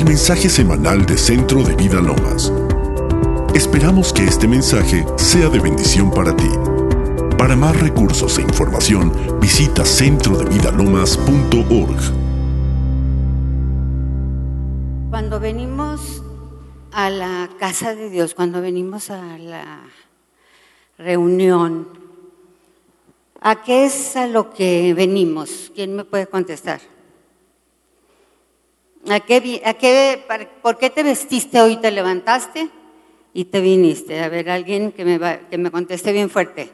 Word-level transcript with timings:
al 0.00 0.06
mensaje 0.06 0.48
semanal 0.48 1.04
de 1.04 1.18
Centro 1.18 1.62
de 1.62 1.74
Vida 1.74 2.00
Lomas. 2.00 2.50
Esperamos 3.54 4.14
que 4.14 4.24
este 4.24 4.48
mensaje 4.48 5.04
sea 5.16 5.50
de 5.50 5.58
bendición 5.58 6.10
para 6.10 6.34
ti. 6.34 6.48
Para 7.36 7.54
más 7.54 7.78
recursos 7.78 8.38
e 8.38 8.42
información, 8.42 9.12
visita 9.40 9.84
centrodevidalomas.org. 9.84 12.00
Cuando 15.10 15.38
venimos 15.38 16.22
a 16.92 17.10
la 17.10 17.50
casa 17.58 17.94
de 17.94 18.08
Dios, 18.08 18.34
cuando 18.34 18.62
venimos 18.62 19.10
a 19.10 19.36
la 19.36 19.82
reunión, 20.96 21.88
¿a 23.42 23.62
qué 23.62 23.84
es 23.84 24.16
a 24.16 24.26
lo 24.26 24.50
que 24.50 24.94
venimos? 24.94 25.70
¿Quién 25.74 25.94
me 25.94 26.04
puede 26.04 26.26
contestar? 26.26 26.80
¿A 29.08 29.20
qué, 29.20 29.62
a 29.64 29.74
qué, 29.74 30.26
¿Por 30.62 30.76
qué 30.76 30.90
te 30.90 31.02
vestiste 31.02 31.60
hoy, 31.60 31.76
te 31.76 31.90
levantaste 31.90 32.68
y 33.32 33.46
te 33.46 33.60
viniste? 33.60 34.22
A 34.22 34.28
ver, 34.28 34.50
alguien 34.50 34.92
que 34.92 35.04
me, 35.04 35.40
que 35.48 35.58
me 35.58 35.70
conteste 35.70 36.12
bien 36.12 36.28
fuerte. 36.28 36.70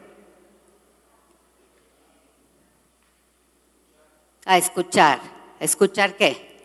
A 4.45 4.57
escuchar. 4.57 5.19
¿Escuchar 5.59 6.15
qué? 6.15 6.57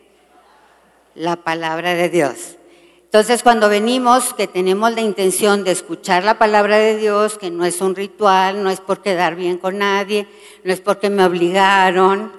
La 1.15 1.37
palabra 1.37 1.95
de 1.95 2.09
Dios. 2.09 2.57
Entonces, 3.05 3.43
cuando 3.43 3.69
venimos, 3.69 4.35
que 4.35 4.47
tenemos 4.47 4.93
la 4.95 5.03
intención 5.03 5.65
de 5.65 5.73
escuchar 5.73 6.25
la 6.25 6.39
palabra 6.39 6.79
de 6.79 6.97
Dios, 6.97 7.37
que 7.39 7.51
no 7.51 7.65
es 7.65 7.81
un 7.83 7.95
ritual, 7.95 8.63
no 8.63 8.71
es 8.71 8.81
por 8.81 9.03
quedar 9.03 9.37
bien 9.37 9.59
con 9.59 9.79
nadie, 9.79 10.27
no 10.65 10.73
es 10.73 10.81
porque 10.81 11.11
me 11.11 11.23
obligaron, 11.25 12.33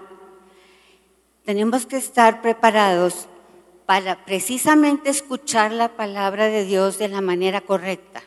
tenemos 1.45 1.85
que 1.85 1.97
estar 1.97 2.41
preparados 2.41 3.27
para 3.85 4.23
precisamente 4.25 5.09
escuchar 5.09 5.71
la 5.71 5.89
palabra 5.89 6.47
de 6.47 6.65
Dios 6.65 6.97
de 6.97 7.09
la 7.09 7.21
manera 7.21 7.61
correcta. 7.61 8.23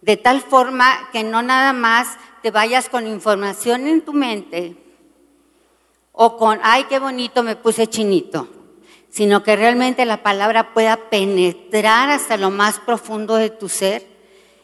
De 0.00 0.16
tal 0.16 0.40
forma 0.40 1.08
que 1.12 1.22
no 1.22 1.42
nada 1.42 1.72
más 1.72 2.18
te 2.42 2.50
vayas 2.50 2.88
con 2.88 3.06
información 3.06 3.86
en 3.86 4.02
tu 4.02 4.12
mente 4.12 4.76
o 6.12 6.36
con, 6.36 6.58
ay, 6.62 6.84
qué 6.84 6.98
bonito 6.98 7.42
me 7.42 7.56
puse 7.56 7.86
chinito, 7.86 8.48
sino 9.08 9.42
que 9.42 9.56
realmente 9.56 10.04
la 10.04 10.22
palabra 10.22 10.74
pueda 10.74 11.08
penetrar 11.08 12.10
hasta 12.10 12.36
lo 12.36 12.50
más 12.50 12.80
profundo 12.80 13.36
de 13.36 13.50
tu 13.50 13.68
ser 13.68 14.06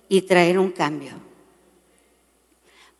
y 0.08 0.22
traer 0.22 0.58
un 0.58 0.72
cambio. 0.72 1.12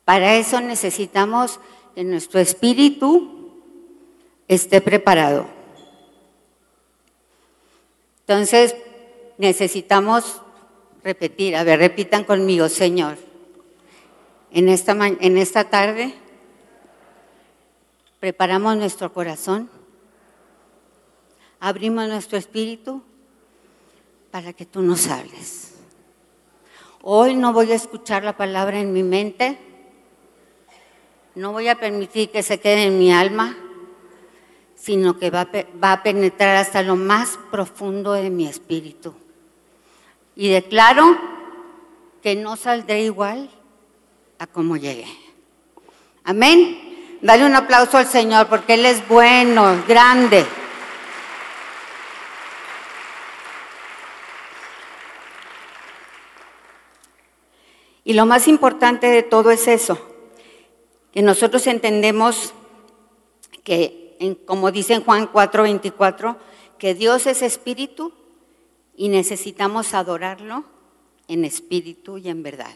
Para 0.05 0.35
eso 0.35 0.59
necesitamos 0.61 1.59
que 1.93 2.03
nuestro 2.03 2.39
espíritu 2.39 3.40
esté 4.55 4.81
preparado. 4.81 5.47
Entonces, 8.21 8.75
necesitamos 9.37 10.41
repetir, 11.03 11.55
a 11.55 11.63
ver, 11.63 11.79
repitan 11.79 12.23
conmigo, 12.23 12.67
Señor, 12.69 13.17
en 14.51 14.67
esta, 14.69 14.91
en 14.91 15.37
esta 15.37 15.69
tarde 15.69 16.13
preparamos 18.19 18.75
nuestro 18.75 19.11
corazón, 19.13 19.69
abrimos 21.59 22.07
nuestro 22.07 22.37
espíritu 22.37 23.01
para 24.31 24.53
que 24.53 24.65
tú 24.65 24.81
nos 24.81 25.07
hables. 25.07 25.75
Hoy 27.01 27.35
no 27.35 27.53
voy 27.53 27.71
a 27.71 27.75
escuchar 27.75 28.23
la 28.23 28.35
palabra 28.35 28.79
en 28.79 28.91
mi 28.91 29.01
mente, 29.01 29.57
no 31.35 31.53
voy 31.53 31.69
a 31.69 31.79
permitir 31.79 32.29
que 32.29 32.43
se 32.43 32.59
quede 32.59 32.83
en 32.83 32.99
mi 32.99 33.11
alma, 33.11 33.57
sino 34.81 35.19
que 35.19 35.29
va, 35.29 35.47
a 35.81 36.03
penetrar 36.03 36.55
hasta 36.55 36.81
lo 36.81 36.95
más 36.95 37.37
profundo 37.51 38.13
de 38.13 38.31
mi 38.31 38.47
espíritu. 38.47 39.13
Y 40.35 40.49
declaro 40.49 41.19
que 42.23 42.35
no 42.35 42.55
saldré 42.55 43.03
igual 43.03 43.51
a 44.39 44.47
como 44.47 44.77
llegué. 44.77 45.05
Amén. 46.23 47.19
Dale 47.21 47.45
un 47.45 47.53
aplauso 47.53 47.99
al 47.99 48.07
Señor 48.07 48.47
porque 48.47 48.73
Él 48.73 48.87
es 48.87 49.07
bueno, 49.07 49.83
grande. 49.87 50.47
Y 58.03 58.13
lo 58.13 58.25
más 58.25 58.47
importante 58.47 59.05
de 59.05 59.21
todo 59.21 59.51
es 59.51 59.67
eso, 59.67 59.99
que 61.13 61.21
nosotros 61.21 61.67
entendemos 61.67 62.55
que 63.63 64.00
como 64.45 64.71
dice 64.71 64.93
en 64.93 65.03
Juan 65.03 65.27
4:24, 65.31 66.37
que 66.77 66.93
Dios 66.93 67.27
es 67.27 67.41
espíritu 67.41 68.13
y 68.95 69.09
necesitamos 69.09 69.93
adorarlo 69.93 70.63
en 71.27 71.45
espíritu 71.45 72.17
y 72.17 72.29
en 72.29 72.43
verdad. 72.43 72.73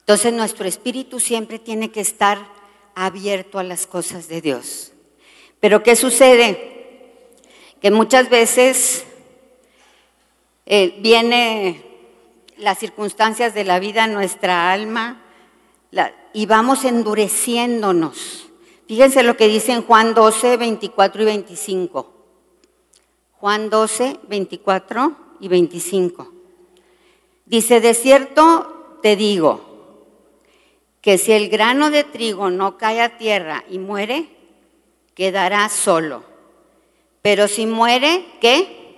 Entonces 0.00 0.32
nuestro 0.32 0.66
espíritu 0.66 1.20
siempre 1.20 1.58
tiene 1.58 1.90
que 1.90 2.00
estar 2.00 2.38
abierto 2.94 3.58
a 3.58 3.62
las 3.62 3.86
cosas 3.86 4.28
de 4.28 4.40
Dios. 4.40 4.92
Pero 5.60 5.82
¿qué 5.82 5.96
sucede? 5.96 7.26
Que 7.80 7.90
muchas 7.90 8.28
veces 8.28 9.04
eh, 10.66 10.98
viene 11.00 11.84
las 12.56 12.78
circunstancias 12.78 13.54
de 13.54 13.64
la 13.64 13.78
vida, 13.78 14.06
nuestra 14.06 14.72
alma, 14.72 15.22
y 16.32 16.46
vamos 16.46 16.84
endureciéndonos. 16.84 18.47
Fíjense 18.88 19.22
lo 19.22 19.36
que 19.36 19.48
dice 19.48 19.72
en 19.72 19.82
Juan 19.82 20.14
12, 20.14 20.56
24 20.56 21.20
y 21.20 21.24
25. 21.26 22.10
Juan 23.32 23.68
12, 23.68 24.16
24 24.26 25.12
y 25.40 25.48
25. 25.48 26.32
Dice, 27.44 27.82
de 27.82 27.92
cierto 27.92 28.98
te 29.02 29.14
digo, 29.14 29.60
que 31.02 31.18
si 31.18 31.32
el 31.32 31.50
grano 31.50 31.90
de 31.90 32.02
trigo 32.02 32.48
no 32.48 32.78
cae 32.78 33.02
a 33.02 33.18
tierra 33.18 33.62
y 33.68 33.78
muere, 33.78 34.30
quedará 35.14 35.68
solo. 35.68 36.24
Pero 37.20 37.46
si 37.46 37.66
muere, 37.66 38.24
¿qué? 38.40 38.94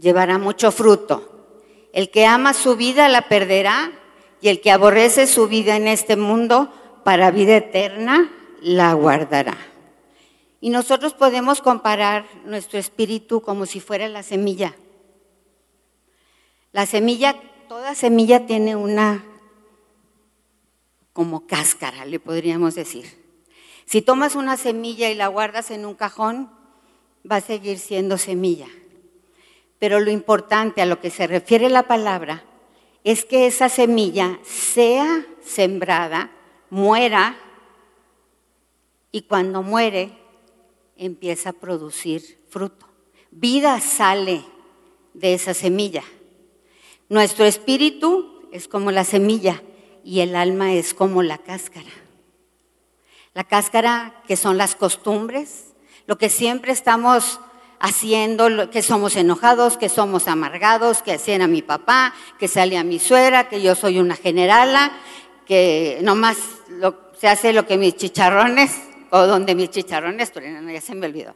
Llevará 0.00 0.38
mucho 0.38 0.72
fruto. 0.72 1.46
El 1.92 2.10
que 2.10 2.26
ama 2.26 2.52
su 2.52 2.74
vida 2.74 3.08
la 3.08 3.28
perderá 3.28 3.92
y 4.40 4.48
el 4.48 4.60
que 4.60 4.72
aborrece 4.72 5.28
su 5.28 5.46
vida 5.46 5.76
en 5.76 5.86
este 5.86 6.16
mundo 6.16 6.68
para 7.04 7.30
vida 7.30 7.56
eterna 7.56 8.30
la 8.60 8.92
guardará. 8.94 9.56
Y 10.60 10.70
nosotros 10.70 11.14
podemos 11.14 11.60
comparar 11.60 12.24
nuestro 12.44 12.78
espíritu 12.78 13.40
como 13.40 13.66
si 13.66 13.80
fuera 13.80 14.08
la 14.08 14.22
semilla. 14.22 14.76
La 16.70 16.86
semilla, 16.86 17.34
toda 17.68 17.94
semilla 17.94 18.46
tiene 18.46 18.76
una 18.76 19.24
como 21.12 21.46
cáscara, 21.46 22.04
le 22.04 22.20
podríamos 22.20 22.74
decir. 22.74 23.06
Si 23.84 24.00
tomas 24.00 24.36
una 24.36 24.56
semilla 24.56 25.10
y 25.10 25.14
la 25.14 25.26
guardas 25.26 25.70
en 25.70 25.84
un 25.84 25.94
cajón, 25.94 26.50
va 27.30 27.36
a 27.36 27.40
seguir 27.40 27.78
siendo 27.78 28.16
semilla. 28.16 28.68
Pero 29.78 30.00
lo 30.00 30.10
importante 30.10 30.80
a 30.80 30.86
lo 30.86 31.00
que 31.00 31.10
se 31.10 31.26
refiere 31.26 31.68
la 31.68 31.82
palabra 31.82 32.44
es 33.04 33.24
que 33.24 33.46
esa 33.46 33.68
semilla 33.68 34.38
sea 34.44 35.26
sembrada 35.44 36.30
muera 36.72 37.36
y 39.10 39.22
cuando 39.22 39.62
muere 39.62 40.10
empieza 40.96 41.50
a 41.50 41.52
producir 41.52 42.38
fruto. 42.48 42.86
Vida 43.30 43.78
sale 43.78 44.42
de 45.12 45.34
esa 45.34 45.52
semilla. 45.52 46.02
Nuestro 47.10 47.44
espíritu 47.44 48.48
es 48.52 48.68
como 48.68 48.90
la 48.90 49.04
semilla 49.04 49.62
y 50.02 50.20
el 50.20 50.34
alma 50.34 50.72
es 50.72 50.94
como 50.94 51.22
la 51.22 51.36
cáscara. 51.36 51.90
La 53.34 53.44
cáscara 53.44 54.22
que 54.26 54.36
son 54.36 54.56
las 54.56 54.74
costumbres, 54.74 55.74
lo 56.06 56.16
que 56.16 56.30
siempre 56.30 56.72
estamos 56.72 57.38
haciendo, 57.80 58.70
que 58.70 58.80
somos 58.80 59.16
enojados, 59.16 59.76
que 59.76 59.88
somos 59.88 60.28
amargados, 60.28 61.02
que 61.02 61.14
hacían 61.14 61.42
a 61.42 61.48
mi 61.48 61.62
papá, 61.62 62.14
que 62.38 62.46
sale 62.46 62.78
a 62.78 62.84
mi 62.84 62.98
suegra, 63.00 63.48
que 63.48 63.60
yo 63.60 63.74
soy 63.74 63.98
una 63.98 64.14
generala, 64.14 64.92
que 65.46 65.98
nomás 66.02 66.36
se 67.18 67.28
hace 67.28 67.52
lo 67.52 67.66
que 67.66 67.78
mis 67.78 67.96
chicharrones, 67.96 68.72
o 69.10 69.26
donde 69.26 69.54
mis 69.54 69.70
chicharrones, 69.70 70.32
ya 70.34 70.80
se 70.80 70.94
me 70.94 71.06
olvidó. 71.06 71.34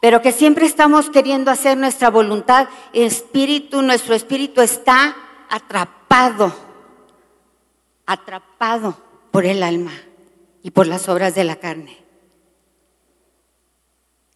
Pero 0.00 0.20
que 0.22 0.32
siempre 0.32 0.66
estamos 0.66 1.10
queriendo 1.10 1.50
hacer 1.50 1.76
nuestra 1.78 2.10
voluntad, 2.10 2.68
espíritu, 2.92 3.82
nuestro 3.82 4.14
espíritu 4.14 4.60
está 4.60 5.16
atrapado, 5.48 6.54
atrapado 8.06 8.96
por 9.30 9.46
el 9.46 9.62
alma 9.62 9.92
y 10.62 10.70
por 10.70 10.86
las 10.86 11.08
obras 11.08 11.34
de 11.34 11.44
la 11.44 11.56
carne. 11.56 12.04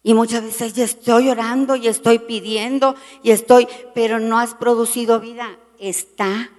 Y 0.01 0.13
muchas 0.13 0.43
veces 0.43 0.73
ya 0.73 0.85
estoy 0.85 1.29
orando 1.29 1.75
y 1.75 1.87
estoy 1.87 2.19
pidiendo 2.19 2.95
y 3.21 3.31
estoy, 3.31 3.67
pero 3.93 4.19
no 4.19 4.39
has 4.39 4.55
producido 4.55 5.19
vida. 5.19 5.57
Está 5.79 6.49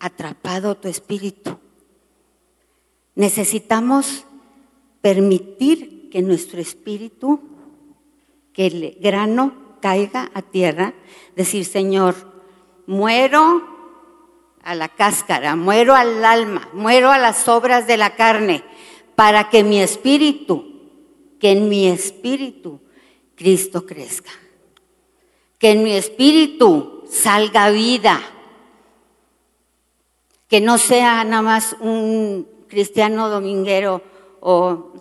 atrapado 0.00 0.76
tu 0.76 0.88
espíritu. 0.88 1.58
Necesitamos 3.14 4.24
permitir 5.00 6.10
que 6.10 6.22
nuestro 6.22 6.60
espíritu, 6.60 7.40
que 8.52 8.66
el 8.66 8.98
grano 9.00 9.76
caiga 9.80 10.30
a 10.34 10.42
tierra, 10.42 10.94
decir, 11.36 11.64
Señor, 11.64 12.14
muero 12.86 13.62
a 14.62 14.74
la 14.74 14.88
cáscara, 14.88 15.56
muero 15.56 15.94
al 15.94 16.24
alma, 16.24 16.68
muero 16.72 17.10
a 17.10 17.18
las 17.18 17.48
obras 17.48 17.86
de 17.86 17.96
la 17.96 18.16
carne, 18.16 18.64
para 19.14 19.48
que 19.48 19.64
mi 19.64 19.80
espíritu, 19.80 20.64
que 21.38 21.52
en 21.52 21.68
mi 21.68 21.88
espíritu 21.88 22.80
Cristo 23.34 23.86
crezca, 23.86 24.30
que 25.58 25.70
en 25.70 25.82
mi 25.82 25.92
espíritu 25.92 27.04
salga 27.10 27.70
vida, 27.70 28.20
que 30.50 30.60
no 30.60 30.78
sea 30.78 31.22
nada 31.22 31.42
más 31.42 31.76
un 31.78 32.46
cristiano 32.66 33.28
dominguero 33.28 34.02
o 34.40 34.92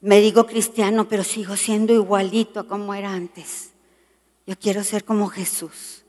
me 0.00 0.20
digo 0.20 0.46
cristiano, 0.46 1.08
pero 1.08 1.24
sigo 1.24 1.56
siendo 1.56 1.92
igualito 1.92 2.68
como 2.68 2.94
era 2.94 3.12
antes. 3.12 3.72
Yo 4.46 4.56
quiero 4.56 4.84
ser 4.84 5.04
como 5.04 5.28
Jesús. 5.28 6.04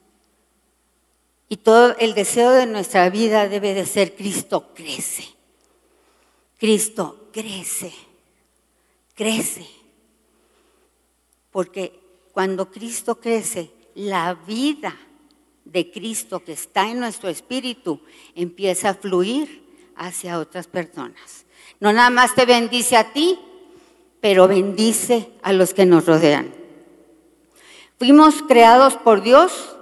Y 1.50 1.58
todo 1.58 1.96
el 1.98 2.14
deseo 2.14 2.52
de 2.52 2.68
nuestra 2.68 3.10
vida 3.10 3.48
debe 3.48 3.74
de 3.74 3.86
ser 3.86 4.16
Cristo 4.16 4.72
crece. 4.76 5.26
Cristo 6.60 7.30
crece, 7.32 7.94
crece. 9.16 9.66
Porque 11.52 12.00
cuando 12.32 12.70
Cristo 12.70 13.16
crece, 13.20 13.72
la 13.96 14.36
vida 14.36 14.96
de 15.66 15.92
Cristo 15.92 16.44
que 16.44 16.54
está 16.54 16.90
en 16.90 17.00
nuestro 17.00 17.30
espíritu 17.30 18.00
empieza 18.36 18.90
a 18.90 18.94
fluir 18.94 19.64
hacia 19.96 20.40
otras 20.40 20.68
personas. 20.68 21.46
No 21.80 21.92
nada 21.92 22.10
más 22.10 22.36
te 22.36 22.46
bendice 22.46 22.96
a 22.96 23.12
ti, 23.12 23.40
pero 24.22 24.48
bendice 24.48 25.30
a 25.42 25.52
los 25.54 25.74
que 25.74 25.86
nos 25.86 26.06
rodean. 26.06 26.54
Fuimos 27.98 28.42
creados 28.44 28.96
por 28.96 29.22
Dios 29.22 29.76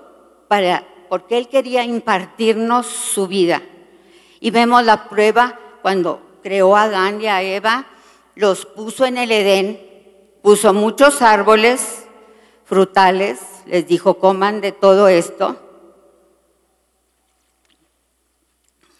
para, 0.48 0.88
porque 1.10 1.38
Él 1.38 1.48
quería 1.48 1.84
impartirnos 1.84 2.88
su 2.88 3.28
vida. 3.28 3.62
Y 4.40 4.52
vemos 4.52 4.84
la 4.84 5.10
prueba 5.10 5.60
cuando 5.82 6.22
creó 6.44 6.76
a 6.76 6.84
Adán 6.84 7.22
y 7.22 7.28
a 7.28 7.42
Eva, 7.42 7.88
los 8.36 8.66
puso 8.66 9.06
en 9.06 9.18
el 9.18 9.32
Edén, 9.32 9.80
puso 10.42 10.74
muchos 10.74 11.22
árboles 11.22 12.06
frutales, 12.66 13.40
les 13.66 13.88
dijo, 13.88 14.16
coman 14.16 14.62
de 14.62 14.72
todo 14.72 15.08
esto. 15.08 15.58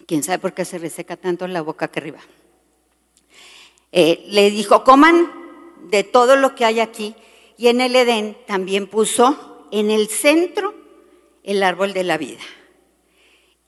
¿Quién 0.06 0.22
sabe 0.22 0.38
por 0.38 0.52
qué 0.52 0.64
se 0.64 0.78
reseca 0.78 1.16
tanto 1.16 1.46
la 1.46 1.62
boca 1.62 1.88
que 1.88 2.00
arriba? 2.00 2.20
Eh, 3.92 4.24
le 4.28 4.50
dijo, 4.50 4.84
coman 4.84 5.30
de 5.88 6.04
todo 6.04 6.36
lo 6.36 6.54
que 6.54 6.64
hay 6.64 6.80
aquí. 6.80 7.14
Y 7.56 7.68
en 7.68 7.80
el 7.80 7.94
Edén 7.94 8.36
también 8.46 8.86
puso 8.86 9.68
en 9.70 9.90
el 9.90 10.08
centro 10.08 10.74
el 11.42 11.62
árbol 11.62 11.92
de 11.92 12.04
la 12.04 12.18
vida. 12.18 12.42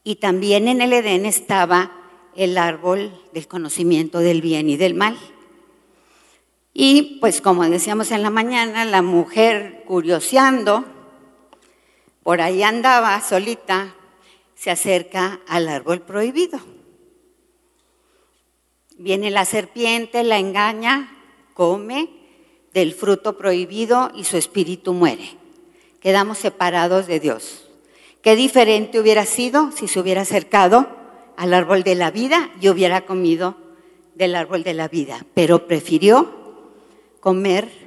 Y 0.02 0.16
también 0.16 0.68
en 0.68 0.80
el 0.80 0.92
Edén 0.92 1.26
estaba 1.26 1.92
el 2.34 2.58
árbol 2.58 3.12
del 3.32 3.48
conocimiento 3.48 4.18
del 4.18 4.42
bien 4.42 4.68
y 4.68 4.76
del 4.76 4.94
mal. 4.94 5.16
Y 6.74 7.18
pues 7.20 7.40
como 7.40 7.64
decíamos 7.68 8.10
en 8.10 8.22
la 8.22 8.30
mañana, 8.30 8.84
la 8.84 9.00
mujer 9.00 9.84
curioseando, 9.86 10.84
por 12.22 12.40
ahí 12.40 12.62
andaba 12.62 13.20
solita, 13.22 13.94
se 14.56 14.70
acerca 14.70 15.40
al 15.46 15.68
árbol 15.68 16.00
prohibido. 16.00 16.58
Viene 18.98 19.30
la 19.30 19.44
serpiente, 19.44 20.24
la 20.24 20.38
engaña, 20.38 21.12
come 21.54 22.08
del 22.72 22.94
fruto 22.94 23.36
prohibido 23.36 24.10
y 24.14 24.24
su 24.24 24.36
espíritu 24.36 24.92
muere. 24.92 25.28
Quedamos 26.00 26.38
separados 26.38 27.06
de 27.06 27.20
Dios. 27.20 27.68
Qué 28.22 28.34
diferente 28.34 28.98
hubiera 28.98 29.24
sido 29.24 29.70
si 29.72 29.86
se 29.86 30.00
hubiera 30.00 30.22
acercado 30.22 30.88
al 31.36 31.54
árbol 31.54 31.82
de 31.82 31.94
la 31.94 32.10
vida 32.10 32.50
y 32.60 32.68
hubiera 32.68 33.06
comido 33.06 33.56
del 34.14 34.34
árbol 34.34 34.64
de 34.64 34.74
la 34.74 34.88
vida, 34.88 35.24
pero 35.34 35.66
prefirió 35.66 36.32
comer 37.20 37.85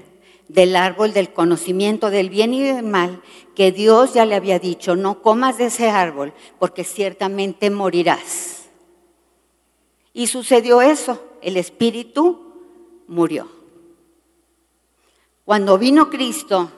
del 0.50 0.76
árbol 0.76 1.14
del 1.14 1.32
conocimiento 1.32 2.10
del 2.10 2.30
bien 2.30 2.54
y 2.54 2.62
del 2.62 2.84
mal, 2.84 3.22
que 3.56 3.72
Dios 3.72 4.14
ya 4.14 4.26
le 4.26 4.36
había 4.36 4.60
dicho, 4.60 4.96
no 4.96 5.22
comas 5.22 5.58
de 5.58 5.68
ese 5.68 5.90
árbol, 5.90 6.34
porque 6.58 6.84
ciertamente 6.84 7.70
morirás. 7.70 8.66
Y 10.12 10.28
sucedió 10.28 10.82
eso, 10.82 11.24
el 11.42 11.56
espíritu 11.56 12.50
murió. 13.08 13.48
Cuando 15.46 15.78
vino 15.78 16.10
Cristo 16.10 16.72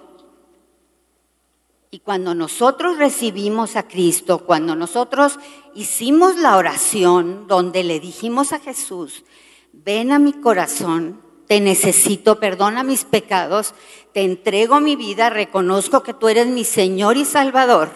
y 1.90 2.00
cuando 2.00 2.36
nosotros 2.36 2.98
recibimos 2.98 3.76
a 3.78 3.88
Cristo, 3.88 4.46
cuando 4.46 4.76
nosotros 4.76 5.40
hicimos 5.76 6.38
la 6.38 6.58
oración 6.58 7.48
donde 7.48 7.84
le 7.84 8.00
dijimos 8.00 8.52
a 8.52 8.60
Jesús, 8.60 9.24
ven 9.72 10.12
a 10.12 10.20
mi 10.20 10.34
corazón, 10.34 11.22
te 11.52 11.60
necesito, 11.60 12.40
perdona 12.40 12.82
mis 12.82 13.04
pecados, 13.04 13.74
te 14.14 14.22
entrego 14.22 14.80
mi 14.80 14.96
vida, 14.96 15.30
reconozco 15.30 16.02
que 16.02 16.14
tú 16.14 16.30
eres 16.30 16.48
mi 16.48 16.64
Señor 16.64 17.18
y 17.18 17.26
Salvador, 17.26 17.92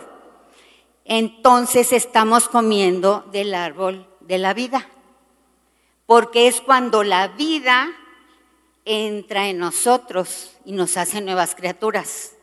entonces 1.05 1.93
estamos 1.93 2.49
comiendo 2.49 3.23
del 3.31 3.55
árbol 3.55 4.07
de 4.19 4.39
la 4.39 4.53
vida 4.53 4.89
porque 6.05 6.49
es 6.49 6.59
cuando 6.59 7.05
la 7.05 7.29
vida 7.29 7.93
entra 8.83 9.47
en 9.47 9.59
nosotros 9.59 10.51
y 10.65 10.73
nos 10.73 10.97
hace 10.97 11.21
nuevas 11.21 11.55
criaturas. 11.55 12.33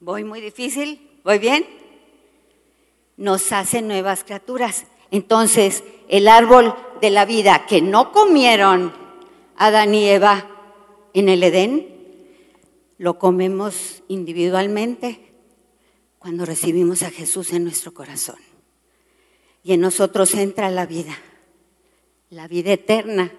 ¿Voy 0.00 0.22
muy 0.22 0.42
difícil? 0.42 1.18
¿Voy 1.24 1.38
bien? 1.38 1.66
Nos 3.16 3.52
hace 3.52 3.80
nuevas 3.80 4.22
criaturas. 4.22 4.84
Entonces, 5.10 5.82
el 6.10 6.28
árbol 6.28 6.74
de 7.00 7.08
la 7.08 7.24
vida 7.24 7.64
que 7.64 7.80
no 7.80 8.12
comieron 8.12 9.00
Adán 9.60 9.94
y 9.94 10.08
Eva 10.08 10.48
en 11.14 11.28
el 11.28 11.42
Edén, 11.42 11.86
lo 12.98 13.18
comemos 13.18 14.02
individualmente 14.08 15.32
cuando 16.18 16.44
recibimos 16.44 17.02
a 17.02 17.10
Jesús 17.10 17.52
en 17.52 17.64
nuestro 17.64 17.92
corazón. 17.94 18.38
Y 19.62 19.72
en 19.72 19.80
nosotros 19.80 20.34
entra 20.34 20.70
la 20.70 20.86
vida 20.86 21.16
la 22.30 22.46
vida 22.46 22.72
eterna. 22.72 23.32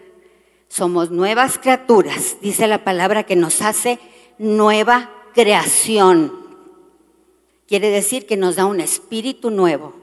Somos 0.67 1.11
nuevas 1.11 1.57
criaturas, 1.57 2.37
dice 2.41 2.67
la 2.67 2.83
palabra 2.83 3.23
que 3.23 3.35
nos 3.35 3.61
hace 3.61 3.99
nueva 4.37 5.09
creación. 5.33 6.33
Quiere 7.67 7.89
decir 7.89 8.25
que 8.25 8.35
nos 8.35 8.57
da 8.57 8.65
un 8.65 8.81
espíritu 8.81 9.49
nuevo 9.49 9.93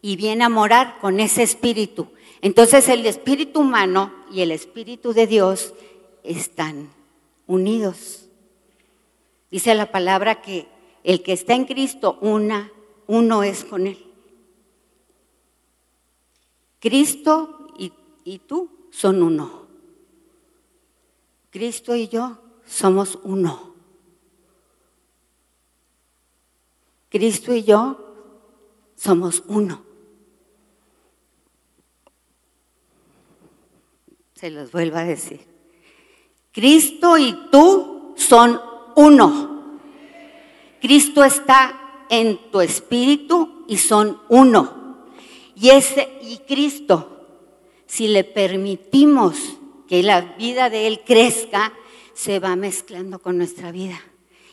y 0.00 0.16
viene 0.16 0.44
a 0.44 0.48
morar 0.48 0.98
con 1.00 1.20
ese 1.20 1.42
espíritu. 1.42 2.08
Entonces 2.42 2.88
el 2.88 3.04
espíritu 3.06 3.60
humano 3.60 4.12
y 4.30 4.40
el 4.42 4.50
espíritu 4.50 5.12
de 5.12 5.26
Dios 5.26 5.74
están 6.22 6.90
unidos. 7.46 8.28
Dice 9.50 9.74
la 9.74 9.90
palabra 9.90 10.42
que 10.42 10.68
el 11.04 11.22
que 11.22 11.32
está 11.32 11.54
en 11.54 11.64
Cristo, 11.64 12.18
una, 12.20 12.70
uno 13.06 13.42
es 13.42 13.64
con 13.64 13.86
él. 13.86 13.98
Cristo 16.80 17.68
y 18.24 18.38
tú 18.40 18.68
son 18.90 19.22
uno. 19.22 19.66
Cristo 21.50 21.94
y 21.94 22.08
yo 22.08 22.38
somos 22.66 23.18
uno. 23.22 23.72
Cristo 27.08 27.54
y 27.54 27.62
yo 27.62 27.98
somos 28.94 29.42
uno. 29.46 29.85
Se 34.36 34.50
los 34.50 34.70
vuelvo 34.70 34.98
a 34.98 35.04
decir. 35.04 35.40
Cristo 36.52 37.18
y 37.18 37.36
tú 37.50 38.14
son 38.16 38.60
uno. 38.94 39.80
Cristo 40.80 41.24
está 41.24 42.04
en 42.08 42.52
tu 42.52 42.60
espíritu 42.60 43.64
y 43.66 43.78
son 43.78 44.20
uno. 44.28 45.04
Y 45.56 45.70
ese 45.70 46.08
y 46.22 46.38
Cristo 46.46 47.16
si 47.86 48.08
le 48.08 48.24
permitimos 48.24 49.36
que 49.88 50.02
la 50.02 50.20
vida 50.20 50.68
de 50.68 50.86
Él 50.86 51.02
crezca, 51.06 51.72
se 52.14 52.40
va 52.40 52.56
mezclando 52.56 53.20
con 53.20 53.38
nuestra 53.38 53.70
vida. 53.70 53.98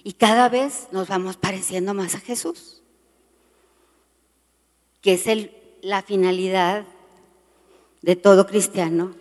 Y 0.04 0.14
cada 0.14 0.50
vez 0.50 0.88
nos 0.92 1.08
vamos 1.08 1.38
pareciendo 1.38 1.94
más 1.94 2.16
a 2.16 2.20
Jesús, 2.20 2.82
que 5.02 5.14
es 5.14 5.26
la 5.82 6.02
finalidad 6.04 6.86
de 8.02 8.16
todo 8.16 8.46
cristiano, 8.46 9.16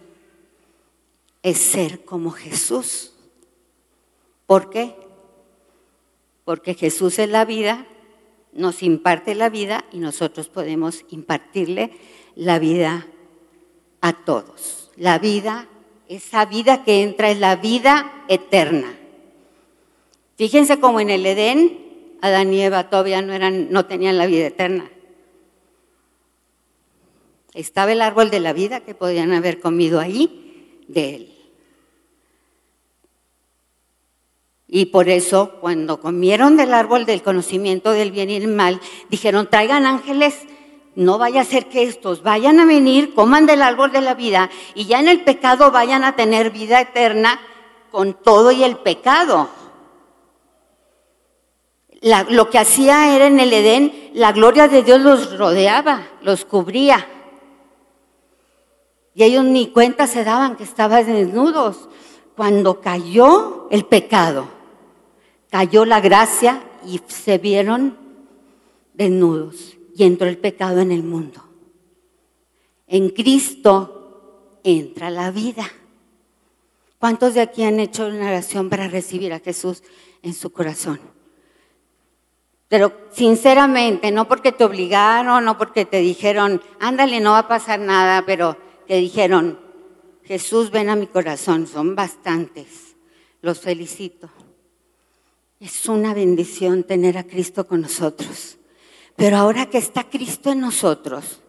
es 1.42 1.58
ser 1.58 2.04
como 2.04 2.30
Jesús. 2.30 3.12
¿Por 4.46 4.70
qué? 4.70 4.94
Porque 6.44 6.74
Jesús 6.74 7.18
es 7.18 7.28
la 7.28 7.44
vida, 7.44 7.86
nos 8.52 8.82
imparte 8.82 9.34
la 9.34 9.48
vida 9.48 9.84
y 9.92 9.98
nosotros 9.98 10.48
podemos 10.48 11.04
impartirle 11.10 11.92
la 12.34 12.58
vida 12.58 13.06
a 14.00 14.24
todos. 14.24 14.90
La 14.96 15.18
vida 15.18 15.68
esa 16.12 16.44
vida 16.44 16.84
que 16.84 17.02
entra 17.02 17.30
es 17.30 17.38
la 17.38 17.56
vida 17.56 18.24
eterna. 18.28 18.94
Fíjense 20.36 20.78
como 20.78 21.00
en 21.00 21.08
el 21.08 21.24
Edén, 21.24 22.18
Adán 22.20 22.52
y 22.52 22.60
Eva 22.60 22.90
todavía 22.90 23.22
no, 23.22 23.32
eran, 23.32 23.70
no 23.70 23.86
tenían 23.86 24.18
la 24.18 24.26
vida 24.26 24.46
eterna. 24.46 24.90
Estaba 27.54 27.92
el 27.92 28.02
árbol 28.02 28.30
de 28.30 28.40
la 28.40 28.52
vida 28.52 28.80
que 28.80 28.94
podían 28.94 29.32
haber 29.32 29.58
comido 29.58 30.00
ahí 30.00 30.84
de 30.86 31.14
él. 31.14 31.31
Y 34.74 34.86
por 34.86 35.10
eso 35.10 35.58
cuando 35.60 36.00
comieron 36.00 36.56
del 36.56 36.72
árbol 36.72 37.04
del 37.04 37.22
conocimiento 37.22 37.90
del 37.90 38.10
bien 38.10 38.30
y 38.30 38.36
el 38.36 38.48
mal, 38.48 38.80
dijeron, 39.10 39.46
traigan 39.46 39.84
ángeles, 39.84 40.46
no 40.94 41.18
vaya 41.18 41.42
a 41.42 41.44
ser 41.44 41.66
que 41.66 41.82
estos 41.82 42.22
vayan 42.22 42.58
a 42.58 42.64
venir, 42.64 43.12
coman 43.12 43.44
del 43.44 43.60
árbol 43.60 43.92
de 43.92 44.00
la 44.00 44.14
vida 44.14 44.48
y 44.74 44.86
ya 44.86 44.98
en 44.98 45.08
el 45.08 45.24
pecado 45.24 45.72
vayan 45.72 46.04
a 46.04 46.16
tener 46.16 46.52
vida 46.52 46.80
eterna 46.80 47.38
con 47.90 48.14
todo 48.14 48.50
y 48.50 48.64
el 48.64 48.78
pecado. 48.78 49.50
lo 52.00 52.48
que 52.48 52.58
hacía 52.58 53.14
era 53.14 53.26
en 53.26 53.40
el 53.40 53.52
Edén, 53.52 54.10
la 54.14 54.32
gloria 54.32 54.68
de 54.68 54.82
Dios 54.82 55.02
los 55.02 55.36
rodeaba, 55.36 56.08
los 56.22 56.46
cubría. 56.46 57.06
Y 59.14 59.22
ellos 59.22 59.44
ni 59.44 59.66
cuenta 59.66 60.06
se 60.06 60.24
daban 60.24 60.56
que 60.56 60.64
estaban 60.64 61.04
desnudos. 61.04 61.90
Cuando 62.34 62.80
cayó 62.80 63.68
el 63.70 63.84
pecado, 63.84 64.61
cayó 65.52 65.84
la 65.84 66.00
gracia 66.00 66.62
y 66.86 66.98
se 67.08 67.36
vieron 67.36 67.98
desnudos 68.94 69.76
y 69.94 70.04
entró 70.04 70.26
el 70.26 70.38
pecado 70.38 70.80
en 70.80 70.90
el 70.90 71.02
mundo. 71.02 71.44
En 72.86 73.10
Cristo 73.10 74.58
entra 74.64 75.10
la 75.10 75.30
vida. 75.30 75.70
¿Cuántos 76.98 77.34
de 77.34 77.42
aquí 77.42 77.64
han 77.64 77.80
hecho 77.80 78.06
una 78.06 78.28
oración 78.28 78.70
para 78.70 78.88
recibir 78.88 79.34
a 79.34 79.40
Jesús 79.40 79.82
en 80.22 80.32
su 80.32 80.50
corazón? 80.52 80.98
Pero 82.68 83.10
sinceramente, 83.12 84.10
no 84.10 84.26
porque 84.26 84.52
te 84.52 84.64
obligaron, 84.64 85.44
no 85.44 85.58
porque 85.58 85.84
te 85.84 85.98
dijeron, 85.98 86.62
ándale, 86.80 87.20
no 87.20 87.32
va 87.32 87.40
a 87.40 87.48
pasar 87.48 87.78
nada, 87.78 88.24
pero 88.24 88.56
te 88.88 88.96
dijeron, 88.96 89.60
Jesús, 90.24 90.70
ven 90.70 90.88
a 90.88 90.96
mi 90.96 91.08
corazón, 91.08 91.66
son 91.66 91.94
bastantes, 91.94 92.96
los 93.42 93.60
felicito. 93.60 94.30
Es 95.62 95.88
una 95.88 96.12
bendición 96.12 96.82
tener 96.82 97.16
a 97.16 97.22
Cristo 97.22 97.68
con 97.68 97.82
nosotros. 97.82 98.58
Pero 99.14 99.36
ahora 99.36 99.70
que 99.70 99.78
está 99.78 100.10
Cristo 100.10 100.50
en 100.50 100.58
nosotros, 100.58 101.40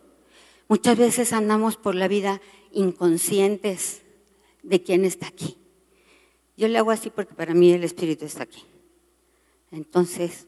muchas 0.68 1.00
veces 1.00 1.34
andamos 1.34 1.78
por 1.78 1.96
la 1.96 2.08
vida 2.08 2.40
inconscientes 2.72 4.04
de 4.62 4.84
quién 4.84 5.04
está 5.04 5.26
aquí. 5.26 5.58
Yo 6.56 6.68
le 6.68 6.78
hago 6.78 6.92
así 6.92 7.10
porque 7.10 7.34
para 7.34 7.56
mí 7.56 7.72
el 7.72 7.84
Espíritu 7.84 8.26
está 8.26 8.44
aquí. 8.44 8.64
Entonces, 9.72 10.46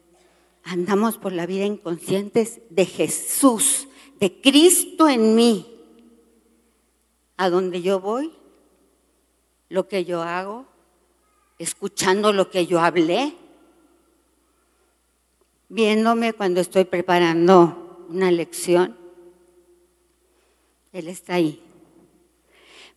andamos 0.62 1.18
por 1.18 1.32
la 1.32 1.46
vida 1.46 1.64
inconscientes 1.64 2.60
de 2.70 2.86
Jesús, 2.86 3.88
de 4.20 4.40
Cristo 4.40 5.08
en 5.08 5.34
mí. 5.34 5.66
A 7.36 7.50
donde 7.50 7.82
yo 7.82 7.98
voy, 7.98 8.32
lo 9.68 9.88
que 9.88 10.04
yo 10.04 10.22
hago, 10.22 10.66
escuchando 11.58 12.32
lo 12.32 12.48
que 12.48 12.68
yo 12.68 12.78
hablé, 12.78 13.34
viéndome 15.68 16.32
cuando 16.32 16.60
estoy 16.60 16.84
preparando 16.84 18.06
una 18.08 18.30
lección. 18.30 18.96
Él 20.92 21.08
está 21.08 21.34
ahí. 21.34 21.62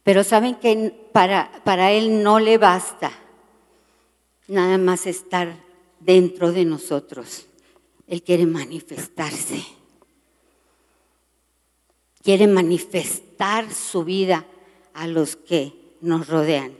Pero 0.03 0.23
saben 0.23 0.55
que 0.55 1.09
para, 1.11 1.61
para 1.63 1.91
Él 1.91 2.23
no 2.23 2.39
le 2.39 2.57
basta 2.57 3.11
nada 4.47 4.77
más 4.77 5.05
estar 5.05 5.55
dentro 5.99 6.51
de 6.51 6.65
nosotros. 6.65 7.45
Él 8.07 8.23
quiere 8.23 8.45
manifestarse. 8.45 9.63
Quiere 12.23 12.47
manifestar 12.47 13.71
su 13.71 14.03
vida 14.03 14.45
a 14.93 15.07
los 15.07 15.35
que 15.35 15.73
nos 16.01 16.27
rodean. 16.27 16.73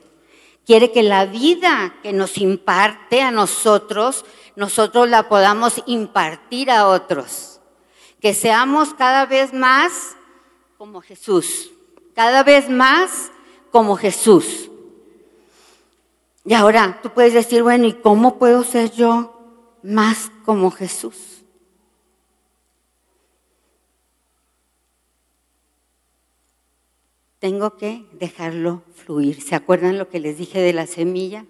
Quiere 0.70 0.92
que 0.92 1.02
la 1.02 1.26
vida 1.26 1.96
que 2.04 2.14
nos 2.14 2.38
imparte 2.38 3.24
a 3.24 3.32
nosotros 3.32 4.24
nosotros 4.56 5.10
la 5.10 5.28
podamos 5.28 5.82
impartir 5.88 6.70
a 6.70 6.88
otros. 6.88 7.60
Que 8.22 8.36
seamos 8.36 8.94
cada 8.94 9.26
vez 9.26 9.52
más 9.52 10.16
como 10.78 11.02
Jesús, 11.02 11.72
cada 12.14 12.44
vez 12.44 12.70
más 12.70 13.32
como 13.72 13.96
Jesús. 13.96 14.70
Y 16.46 16.54
ahora 16.54 17.00
tú 17.02 17.10
puedes 17.10 17.34
decir, 17.34 17.64
bueno, 17.64 17.88
¿y 17.88 17.94
cómo 17.94 18.38
puedo 18.38 18.64
ser 18.64 18.92
yo 18.92 19.42
más 19.82 20.32
como 20.46 20.70
Jesús? 20.70 21.16
Tengo 27.40 27.78
que 27.78 28.06
dejarlo 28.12 28.84
fluir. 28.94 29.42
¿Se 29.42 29.56
acuerdan 29.56 29.98
lo 29.98 30.10
que 30.10 30.20
les 30.20 30.38
dije 30.38 30.60
de 30.60 30.74
la 30.74 30.88
semilla? 30.88 31.46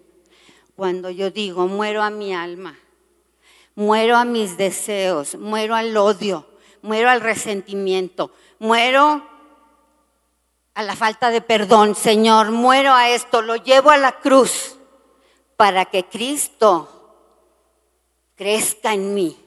Cuando 0.75 1.09
yo 1.09 1.31
digo, 1.31 1.67
muero 1.67 2.03
a 2.03 2.11
mi 2.11 2.33
alma, 2.33 2.77
muero 3.75 4.15
a 4.15 4.23
mis 4.23 4.55
deseos, 4.55 5.35
muero 5.35 5.75
al 5.75 5.97
odio, 5.97 6.47
muero 6.83 7.09
al 7.09 7.21
resentimiento, 7.21 8.31
muero 8.59 9.27
a 10.75 10.83
la 10.83 10.95
falta 10.95 11.31
de 11.31 11.41
perdón, 11.41 11.95
Señor, 11.95 12.51
muero 12.51 12.93
a 12.93 13.09
esto, 13.09 13.41
lo 13.41 13.57
llevo 13.57 13.89
a 13.89 13.97
la 13.97 14.19
cruz 14.19 14.77
para 15.57 15.85
que 15.85 16.05
Cristo 16.05 16.87
crezca 18.35 18.93
en 18.93 19.13
mí 19.13 19.37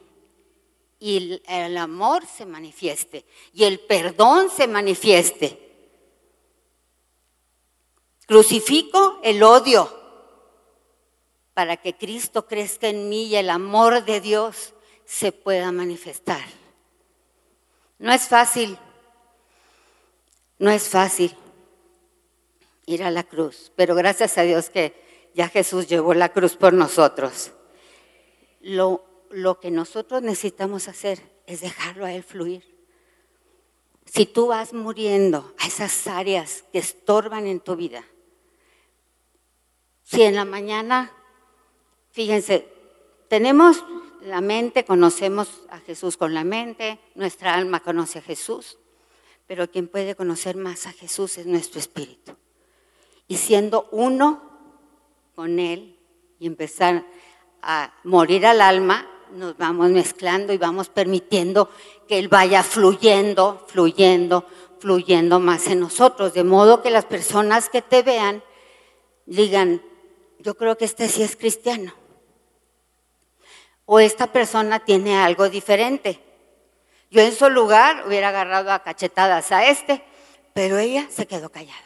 y 1.01 1.41
el 1.47 1.79
amor 1.79 2.27
se 2.27 2.45
manifieste 2.45 3.25
y 3.55 3.65
el 3.65 3.81
perdón 3.81 4.51
se 4.51 4.67
manifieste. 4.67 5.72
Crucifico 8.33 9.21
el 9.23 9.43
odio, 9.43 9.95
para 11.53 11.77
que 11.77 11.99
Cristo 11.99 12.47
crezca 12.47 12.89
en 12.89 13.11
mí 13.11 13.25
y 13.25 13.37
el 13.37 13.51
amor 13.51 14.07
de 14.07 14.23
Dios 14.23 14.73
se 15.05 15.33
pueda 15.33 15.71
manifestar. 15.71 16.41
No 17.99 18.11
es 18.11 18.23
fácil, 18.23 18.79
no 20.59 20.71
es 20.71 20.89
fácil 20.89 21.37
ir 22.87 23.03
a 23.03 23.11
la 23.11 23.23
cruz, 23.25 23.71
pero 23.77 23.95
gracias 23.95 24.39
a 24.39 24.45
Dios 24.45 24.71
que 24.71 24.95
ya 25.35 25.51
Jesús 25.51 25.87
llevó 25.87 26.15
la 26.15 26.31
cruz 26.31 26.57
por 26.57 26.73
nosotros. 26.73 27.53
Lo, 28.63 29.05
lo 29.29 29.61
que 29.61 29.71
nosotros 29.71 30.23
necesitamos 30.23 30.89
hacer 30.89 31.21
es 31.47 31.61
dejarlo 31.61 32.07
a 32.07 32.15
Él 32.15 32.23
fluir. 32.23 32.65
Si 34.07 34.25
tú 34.25 34.47
vas 34.47 34.73
muriendo 34.73 35.55
a 35.59 35.67
esas 35.67 36.07
áreas 36.07 36.65
que 36.73 36.79
estorban 36.79 37.47
en 37.47 37.61
tu 37.61 37.77
vida, 37.77 38.07
si 40.13 40.23
en 40.23 40.37
la 40.37 40.45
mañana 40.45 41.13
Fíjense, 42.13 42.69
tenemos 43.29 43.83
la 44.21 44.43
mente, 44.43 44.85
conocemos 44.85 45.49
a 45.71 45.79
Jesús 45.79 46.19
con 46.19 46.35
la 46.35 46.45
mente, 46.45 46.99
nuestra 47.15 47.55
alma 47.55 47.81
conoce 47.81 48.19
a 48.19 48.23
Jesús, 48.23 48.79
pero 49.47 49.71
quien 49.71 49.89
puede 49.89 50.15
conocer 50.15 50.57
más 50.57 50.87
a 50.87 50.93
Jesús 50.93 51.39
es 51.39 51.47
nuestro 51.47 51.81
espíritu. 51.81 52.37
Y 53.29 53.39
siendo 53.39 53.89
uno 53.93 54.43
con 55.35 55.59
Él 55.59 55.99
y 56.39 56.47
empezar 56.47 57.07
a 57.63 57.95
morir 58.05 58.45
al 58.45 58.61
alma, 58.61 59.09
nos 59.33 59.57
vamos 59.57 59.91
mezclando 59.91 60.53
y 60.53 60.59
vamos 60.59 60.91
permitiendo 60.91 61.71
que 62.07 62.19
Él 62.19 62.29
vaya 62.29 62.63
fluyendo, 62.63 63.65
fluyendo, 63.69 64.47
fluyendo 64.79 65.41
más 65.41 65.67
en 65.69 65.81
nosotros, 65.81 66.35
de 66.35 66.45
modo 66.45 66.83
que 66.83 66.91
las 66.91 67.07
personas 67.07 67.71
que 67.71 67.81
te 67.81 68.03
vean 68.03 68.43
digan, 69.25 69.81
yo 70.43 70.57
creo 70.57 70.77
que 70.77 70.85
este 70.85 71.09
sí 71.09 71.23
es 71.23 71.37
cristiano 71.37 71.95
o 73.85 74.01
esta 74.01 74.33
persona 74.33 74.85
tiene 74.85 75.17
algo 75.17 75.49
diferente. 75.49 76.21
Yo 77.11 77.21
en 77.21 77.33
su 77.33 77.49
lugar 77.51 78.05
hubiera 78.07 78.29
agarrado 78.29 78.73
a 78.73 78.83
cachetadas 78.83 79.53
a 79.53 79.67
este, 79.67 80.03
pero 80.55 80.79
ella 80.79 81.07
se 81.11 81.27
quedó 81.27 81.51
callada. 81.51 81.79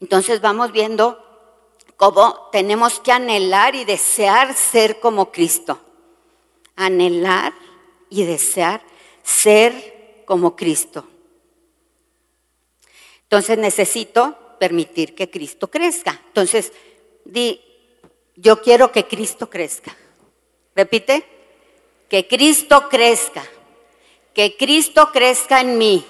Entonces 0.00 0.40
vamos 0.40 0.72
viendo 0.72 1.24
cómo 1.96 2.48
tenemos 2.50 3.00
que 3.00 3.12
anhelar 3.12 3.74
y 3.74 3.84
desear 3.84 4.54
ser 4.54 5.00
como 5.00 5.30
Cristo. 5.30 5.78
Anhelar 6.76 7.52
y 8.08 8.24
desear 8.24 8.82
ser 9.22 10.24
como 10.26 10.56
Cristo. 10.56 11.06
Entonces 13.22 13.58
necesito 13.58 14.36
permitir 14.60 15.16
que 15.16 15.28
Cristo 15.28 15.68
crezca. 15.68 16.20
Entonces, 16.28 16.72
di, 17.24 17.60
yo 18.36 18.62
quiero 18.62 18.92
que 18.92 19.06
Cristo 19.06 19.50
crezca. 19.50 19.96
Repite, 20.76 21.24
que 22.08 22.28
Cristo 22.28 22.88
crezca, 22.88 23.42
que 24.34 24.56
Cristo 24.56 25.10
crezca 25.12 25.60
en 25.60 25.78
mí, 25.78 26.04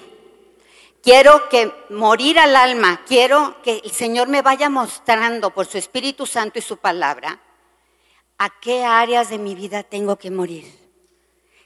Quiero 1.01 1.49
que 1.49 1.73
morir 1.89 2.37
al 2.37 2.55
alma, 2.55 3.01
quiero 3.07 3.59
que 3.63 3.81
el 3.83 3.91
Señor 3.91 4.27
me 4.27 4.43
vaya 4.43 4.69
mostrando 4.69 5.49
por 5.49 5.65
su 5.65 5.79
Espíritu 5.79 6.27
Santo 6.27 6.59
y 6.59 6.61
su 6.61 6.77
palabra 6.77 7.41
a 8.37 8.59
qué 8.59 8.83
áreas 8.83 9.31
de 9.31 9.39
mi 9.39 9.55
vida 9.55 9.81
tengo 9.81 10.17
que 10.17 10.29
morir. 10.29 10.71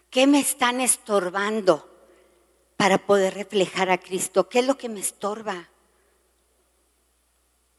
¿Qué 0.10 0.26
me 0.26 0.40
están 0.40 0.80
estorbando 0.80 1.90
para 2.78 2.98
poder 2.98 3.34
reflejar 3.34 3.90
a 3.90 3.98
Cristo? 3.98 4.48
¿Qué 4.48 4.60
es 4.60 4.68
lo 4.68 4.78
que 4.78 4.88
me 4.88 5.02
estorba? 5.02 5.68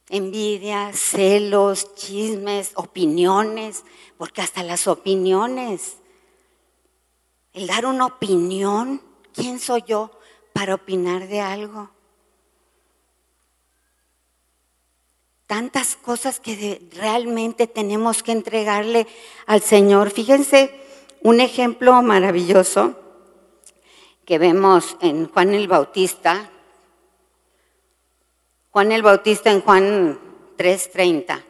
Envidia, 0.08 0.92
celos, 0.92 1.94
chismes, 1.94 2.72
opiniones, 2.76 3.84
porque 4.16 4.40
hasta 4.40 4.62
las 4.62 4.86
opiniones, 4.86 5.96
el 7.52 7.66
dar 7.66 7.86
una 7.86 8.06
opinión, 8.06 9.02
¿quién 9.34 9.58
soy 9.58 9.82
yo 9.86 10.10
para 10.52 10.74
opinar 10.74 11.26
de 11.26 11.40
algo? 11.40 11.90
Tantas 15.46 15.96
cosas 15.96 16.40
que 16.40 16.88
realmente 16.92 17.66
tenemos 17.66 18.22
que 18.22 18.32
entregarle 18.32 19.06
al 19.46 19.62
Señor. 19.62 20.10
Fíjense 20.10 20.72
un 21.22 21.40
ejemplo 21.40 22.00
maravilloso 22.02 22.94
que 24.24 24.38
vemos 24.38 24.96
en 25.00 25.28
Juan 25.28 25.54
el 25.54 25.68
Bautista, 25.68 26.50
Juan 28.76 28.92
el 28.92 29.00
Bautista 29.00 29.50
en 29.50 29.62
Juan 29.62 30.20
3:30. 30.58 31.42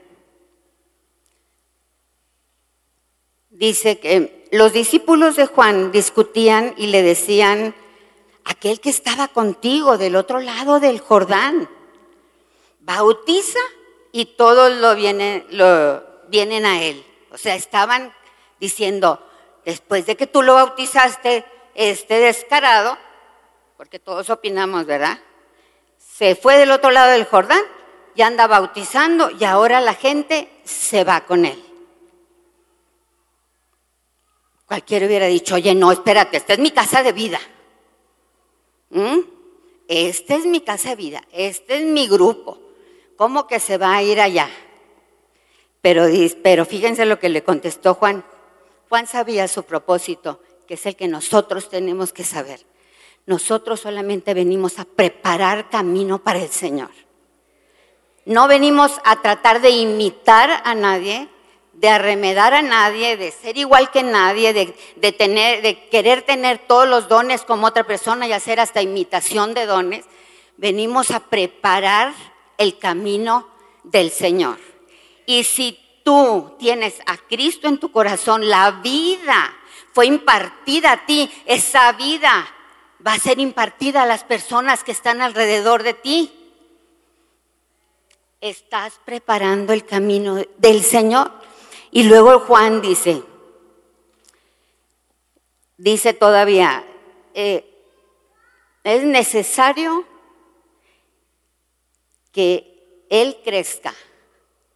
Dice 3.50 3.98
que 3.98 4.46
los 4.52 4.72
discípulos 4.72 5.34
de 5.34 5.46
Juan 5.46 5.90
discutían 5.90 6.72
y 6.76 6.86
le 6.86 7.02
decían, 7.02 7.74
aquel 8.44 8.78
que 8.78 8.90
estaba 8.90 9.26
contigo 9.26 9.98
del 9.98 10.14
otro 10.14 10.38
lado 10.38 10.78
del 10.78 11.00
Jordán, 11.00 11.68
bautiza 12.78 13.58
y 14.12 14.36
todos 14.36 14.70
lo 14.74 14.94
vienen, 14.94 15.44
lo, 15.50 16.04
vienen 16.28 16.64
a 16.64 16.80
él. 16.80 17.04
O 17.32 17.38
sea, 17.38 17.56
estaban 17.56 18.14
diciendo, 18.60 19.20
después 19.64 20.06
de 20.06 20.16
que 20.16 20.28
tú 20.28 20.42
lo 20.42 20.54
bautizaste, 20.54 21.44
este 21.74 22.20
descarado, 22.20 22.96
porque 23.76 23.98
todos 23.98 24.30
opinamos, 24.30 24.86
¿verdad? 24.86 25.18
Se 26.16 26.34
fue 26.34 26.56
del 26.56 26.70
otro 26.70 26.90
lado 26.92 27.12
del 27.12 27.26
Jordán, 27.26 27.60
ya 28.14 28.26
anda 28.26 28.46
bautizando 28.46 29.30
y 29.30 29.44
ahora 29.44 29.82
la 29.82 29.92
gente 29.92 30.48
se 30.64 31.04
va 31.04 31.26
con 31.26 31.44
él. 31.44 31.62
Cualquiera 34.64 35.04
hubiera 35.04 35.26
dicho, 35.26 35.56
oye, 35.56 35.74
no, 35.74 35.92
espérate, 35.92 36.38
esta 36.38 36.54
es 36.54 36.58
mi 36.58 36.70
casa 36.70 37.02
de 37.02 37.12
vida. 37.12 37.38
¿Mm? 38.88 39.18
Esta 39.88 40.36
es 40.36 40.46
mi 40.46 40.62
casa 40.62 40.90
de 40.90 40.96
vida, 40.96 41.22
este 41.32 41.76
es 41.76 41.84
mi 41.84 42.08
grupo. 42.08 42.60
¿Cómo 43.16 43.46
que 43.46 43.60
se 43.60 43.76
va 43.76 43.94
a 43.94 44.02
ir 44.02 44.18
allá? 44.18 44.48
Pero, 45.82 46.06
pero 46.42 46.64
fíjense 46.64 47.04
lo 47.04 47.18
que 47.18 47.28
le 47.28 47.44
contestó 47.44 47.92
Juan. 47.92 48.24
Juan 48.88 49.06
sabía 49.06 49.48
su 49.48 49.64
propósito, 49.64 50.40
que 50.66 50.74
es 50.74 50.86
el 50.86 50.96
que 50.96 51.08
nosotros 51.08 51.68
tenemos 51.68 52.14
que 52.14 52.24
saber. 52.24 52.64
Nosotros 53.26 53.80
solamente 53.80 54.34
venimos 54.34 54.78
a 54.78 54.84
preparar 54.84 55.68
camino 55.68 56.22
para 56.22 56.38
el 56.38 56.48
Señor. 56.48 56.90
No 58.24 58.48
venimos 58.48 58.92
a 59.04 59.20
tratar 59.20 59.60
de 59.60 59.70
imitar 59.70 60.62
a 60.64 60.74
nadie, 60.74 61.28
de 61.72 61.88
arremedar 61.88 62.54
a 62.54 62.62
nadie, 62.62 63.16
de 63.16 63.30
ser 63.30 63.58
igual 63.58 63.90
que 63.90 64.02
nadie, 64.02 64.52
de, 64.52 65.12
tener, 65.12 65.60
de 65.62 65.88
querer 65.88 66.22
tener 66.22 66.58
todos 66.66 66.88
los 66.88 67.08
dones 67.08 67.42
como 67.42 67.66
otra 67.66 67.84
persona 67.84 68.26
y 68.26 68.32
hacer 68.32 68.60
hasta 68.60 68.80
imitación 68.80 69.54
de 69.54 69.66
dones. 69.66 70.04
Venimos 70.56 71.10
a 71.10 71.20
preparar 71.20 72.14
el 72.58 72.78
camino 72.78 73.48
del 73.82 74.10
Señor. 74.10 74.58
Y 75.26 75.44
si 75.44 75.78
tú 76.04 76.54
tienes 76.58 77.00
a 77.06 77.16
Cristo 77.16 77.66
en 77.66 77.78
tu 77.78 77.90
corazón, 77.90 78.48
la 78.48 78.70
vida 78.70 79.52
fue 79.92 80.06
impartida 80.06 80.92
a 80.92 81.06
ti, 81.06 81.30
esa 81.46 81.92
vida 81.92 82.46
va 83.06 83.14
a 83.14 83.18
ser 83.18 83.38
impartida 83.38 84.02
a 84.02 84.06
las 84.06 84.24
personas 84.24 84.82
que 84.82 84.90
están 84.90 85.20
alrededor 85.20 85.82
de 85.82 85.94
ti. 85.94 86.32
Estás 88.40 88.98
preparando 89.04 89.72
el 89.72 89.84
camino 89.84 90.42
del 90.58 90.82
Señor. 90.82 91.30
Y 91.92 92.04
luego 92.04 92.40
Juan 92.40 92.82
dice, 92.82 93.22
dice 95.76 96.14
todavía, 96.14 96.84
eh, 97.34 97.64
es 98.82 99.04
necesario 99.04 100.04
que 102.32 103.06
Él 103.08 103.38
crezca, 103.44 103.94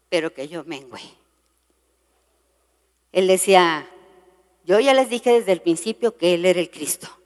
pero 0.09 0.33
que 0.33 0.49
yo 0.49 0.64
mengüe. 0.64 1.01
Él 3.12 3.27
decía, 3.27 3.90
yo 4.64 4.79
ya 4.79 4.95
les 4.95 5.11
dije 5.11 5.33
desde 5.33 5.53
el 5.53 5.61
principio 5.61 6.16
que 6.16 6.35
Él 6.35 6.47
era 6.47 6.61
el 6.61 6.71
Cristo. 6.71 7.19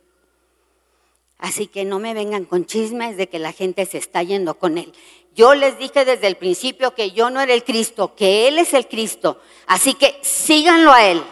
Así 1.39 1.67
que 1.67 1.85
no 1.85 1.99
me 1.99 2.15
vengan 2.15 2.45
con 2.45 2.65
chismes 2.65 3.17
de 3.17 3.29
que 3.29 3.39
la 3.39 3.53
gente 3.53 3.87
se 3.87 3.99
está 3.99 4.23
yendo 4.23 4.55
con 4.55 4.79
él. 4.79 4.93
Yo 5.35 5.55
les 5.55 5.79
dije 5.79 6.05
desde 6.05 6.29
el 6.29 6.37
principio 6.37 6.95
que 6.95 7.11
yo 7.11 7.29
no 7.29 7.41
era 7.41 7.53
el 7.53 7.65
Cristo, 7.65 8.15
que 8.15 8.47
Él 8.47 8.59
es 8.59 8.73
el 8.73 8.87
Cristo. 8.87 9.41
Así 9.67 9.95
que 9.95 10.19
síganlo 10.23 10.93
a 10.93 11.05
Él. 11.07 11.23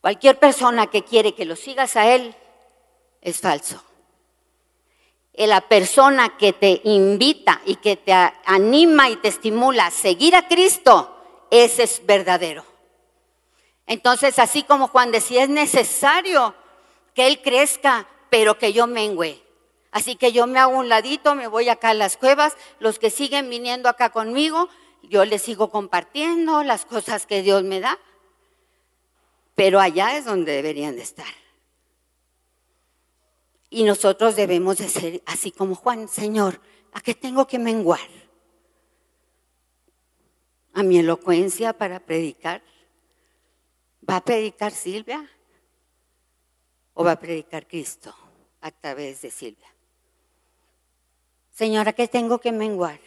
Cualquier 0.00 0.36
persona 0.38 0.88
que 0.88 1.04
quiere 1.04 1.32
que 1.32 1.44
lo 1.44 1.54
sigas 1.54 1.94
a 1.94 2.12
Él 2.12 2.34
es 3.20 3.40
falso. 3.40 3.80
La 5.34 5.60
persona 5.60 6.36
que 6.36 6.52
te 6.52 6.80
invita 6.84 7.62
y 7.64 7.76
que 7.76 7.96
te 7.96 8.12
anima 8.12 9.08
y 9.08 9.16
te 9.16 9.28
estimula 9.28 9.86
a 9.86 9.90
seguir 9.92 10.34
a 10.34 10.48
Cristo, 10.48 11.46
ese 11.52 11.84
es 11.84 12.04
verdadero. 12.04 12.66
Entonces, 13.86 14.40
así 14.40 14.64
como 14.64 14.88
Juan 14.88 15.12
decía, 15.12 15.44
es 15.44 15.48
necesario 15.48 16.54
que 17.14 17.26
Él 17.26 17.42
crezca, 17.42 18.08
pero 18.30 18.58
que 18.58 18.72
yo 18.72 18.86
mengüe. 18.86 19.42
Así 19.90 20.16
que 20.16 20.32
yo 20.32 20.46
me 20.46 20.58
hago 20.58 20.76
un 20.76 20.88
ladito, 20.88 21.34
me 21.34 21.48
voy 21.48 21.68
acá 21.68 21.90
a 21.90 21.94
las 21.94 22.16
cuevas, 22.16 22.56
los 22.80 22.98
que 22.98 23.10
siguen 23.10 23.50
viniendo 23.50 23.88
acá 23.88 24.10
conmigo, 24.10 24.68
yo 25.02 25.24
les 25.24 25.42
sigo 25.42 25.70
compartiendo 25.70 26.62
las 26.62 26.86
cosas 26.86 27.26
que 27.26 27.42
Dios 27.42 27.62
me 27.62 27.80
da, 27.80 27.98
pero 29.54 29.80
allá 29.80 30.16
es 30.16 30.24
donde 30.24 30.52
deberían 30.52 30.96
de 30.96 31.02
estar. 31.02 31.34
Y 33.68 33.84
nosotros 33.84 34.36
debemos 34.36 34.78
de 34.78 34.88
ser 34.88 35.22
así 35.26 35.50
como 35.50 35.74
Juan, 35.74 36.08
Señor, 36.08 36.60
¿a 36.92 37.00
qué 37.00 37.14
tengo 37.14 37.46
que 37.46 37.58
menguar? 37.58 38.00
¿A 40.74 40.82
mi 40.82 40.98
elocuencia 40.98 41.72
para 41.72 42.00
predicar? 42.00 42.62
¿Va 44.08 44.16
a 44.16 44.24
predicar 44.24 44.72
Silvia? 44.72 45.28
O 46.94 47.04
va 47.04 47.12
a 47.12 47.20
predicar 47.20 47.66
Cristo 47.66 48.14
a 48.60 48.70
través 48.70 49.22
de 49.22 49.30
Silvia? 49.30 49.72
Señora, 51.50 51.92
¿qué 51.92 52.08
tengo 52.08 52.38
que 52.38 52.52
menguar? 52.52 53.00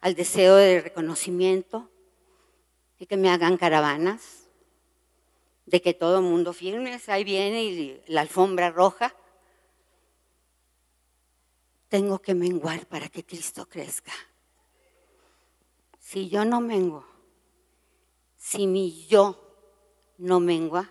Al 0.00 0.14
deseo 0.14 0.56
de 0.56 0.80
reconocimiento, 0.80 1.90
de 2.98 3.06
que 3.06 3.16
me 3.16 3.30
hagan 3.30 3.56
caravanas, 3.56 4.48
de 5.66 5.82
que 5.82 5.92
todo 5.92 6.18
el 6.18 6.24
mundo 6.24 6.52
firme, 6.52 6.98
ahí 7.08 7.24
viene 7.24 7.64
y 7.64 8.02
la 8.06 8.22
alfombra 8.22 8.70
roja. 8.70 9.14
Tengo 11.88 12.20
que 12.20 12.34
menguar 12.34 12.86
para 12.86 13.08
que 13.08 13.24
Cristo 13.24 13.68
crezca. 13.68 14.12
Si 16.00 16.28
yo 16.28 16.44
no 16.44 16.60
mengo, 16.60 17.06
si 18.36 18.66
mi 18.66 19.06
yo 19.06 19.38
no 20.16 20.40
mengua, 20.40 20.90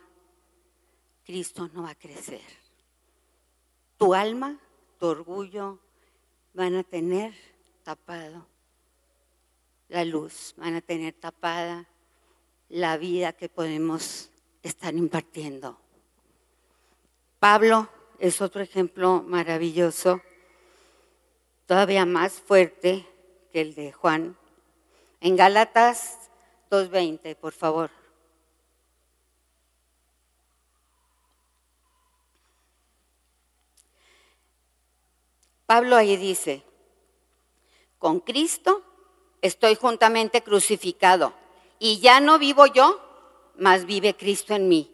Cristo 1.27 1.69
no 1.73 1.83
va 1.83 1.89
a 1.89 1.95
crecer. 1.95 2.39
Tu 3.97 4.13
alma, 4.13 4.57
tu 4.97 5.07
orgullo 5.07 5.77
van 6.53 6.73
a 6.75 6.83
tener 6.83 7.33
tapado 7.83 8.47
la 9.89 10.05
luz, 10.05 10.53
van 10.55 10.75
a 10.75 10.81
tener 10.81 11.13
tapada 11.15 11.85
la 12.69 12.95
vida 12.95 13.33
que 13.33 13.49
podemos 13.49 14.29
estar 14.63 14.95
impartiendo. 14.95 15.77
Pablo 17.39 17.89
es 18.19 18.41
otro 18.41 18.61
ejemplo 18.61 19.21
maravilloso, 19.21 20.21
todavía 21.65 22.05
más 22.05 22.39
fuerte 22.39 23.05
que 23.51 23.59
el 23.59 23.75
de 23.75 23.91
Juan. 23.91 24.37
En 25.19 25.35
Gálatas 25.35 26.29
2.20, 26.71 27.35
por 27.35 27.51
favor. 27.51 27.91
Pablo 35.67 35.97
ahí 35.97 36.15
dice, 36.15 36.63
con 37.99 38.21
Cristo 38.21 38.81
estoy 39.41 39.75
juntamente 39.75 40.41
crucificado 40.41 41.33
y 41.77 41.99
ya 41.99 42.21
no 42.21 42.39
vivo 42.39 42.65
yo, 42.67 43.01
mas 43.57 43.85
vive 43.85 44.15
Cristo 44.15 44.55
en 44.55 44.69
mí. 44.69 44.89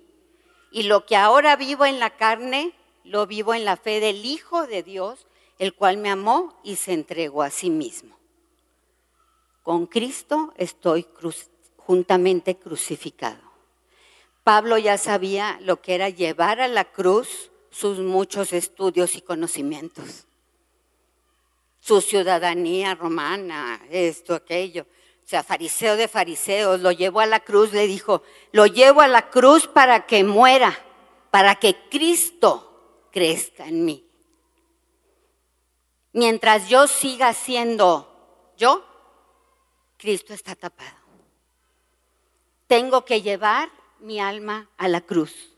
Y 0.71 0.83
lo 0.83 1.05
que 1.05 1.15
ahora 1.15 1.55
vivo 1.55 1.85
en 1.85 1.99
la 1.99 2.17
carne, 2.17 2.73
lo 3.03 3.27
vivo 3.27 3.53
en 3.53 3.65
la 3.65 3.77
fe 3.77 3.99
del 3.99 4.25
Hijo 4.25 4.65
de 4.65 4.81
Dios, 4.81 5.27
el 5.59 5.75
cual 5.75 5.97
me 5.97 6.09
amó 6.09 6.59
y 6.63 6.77
se 6.77 6.93
entregó 6.93 7.43
a 7.43 7.51
sí 7.51 7.69
mismo. 7.69 8.17
Con 9.61 9.85
Cristo 9.85 10.53
estoy 10.57 11.05
juntamente 11.77 12.57
crucificado. 12.57 13.41
Pablo 14.43 14.79
ya 14.79 14.97
sabía 14.97 15.59
lo 15.61 15.81
que 15.81 15.93
era 15.93 16.09
llevar 16.09 16.59
a 16.59 16.67
la 16.67 16.85
cruz 16.85 17.51
sus 17.69 17.99
muchos 17.99 18.53
estudios 18.53 19.15
y 19.15 19.21
conocimientos, 19.21 20.25
su 21.83 21.99
ciudadanía 21.99 22.95
romana, 22.95 23.81
esto, 23.89 24.33
aquello. 24.33 24.83
O 25.21 25.27
sea, 25.27 25.43
fariseo 25.43 25.97
de 25.97 26.07
fariseos, 26.07 26.79
lo 26.79 26.93
llevó 26.93 27.19
a 27.19 27.25
la 27.25 27.41
cruz, 27.41 27.73
le 27.73 27.87
dijo, 27.87 28.23
lo 28.53 28.67
llevo 28.67 29.01
a 29.01 29.09
la 29.09 29.29
cruz 29.29 29.67
para 29.67 30.05
que 30.05 30.23
muera, 30.23 30.77
para 31.29 31.55
que 31.55 31.75
Cristo 31.89 33.09
crezca 33.11 33.67
en 33.67 33.83
mí. 33.83 34.07
Mientras 36.13 36.69
yo 36.69 36.87
siga 36.87 37.33
siendo 37.33 38.53
yo, 38.55 38.85
Cristo 39.97 40.33
está 40.33 40.55
tapado. 40.55 40.97
Tengo 42.67 43.03
que 43.03 43.21
llevar 43.21 43.69
mi 43.99 44.21
alma 44.21 44.69
a 44.77 44.87
la 44.87 45.01
cruz. 45.01 45.52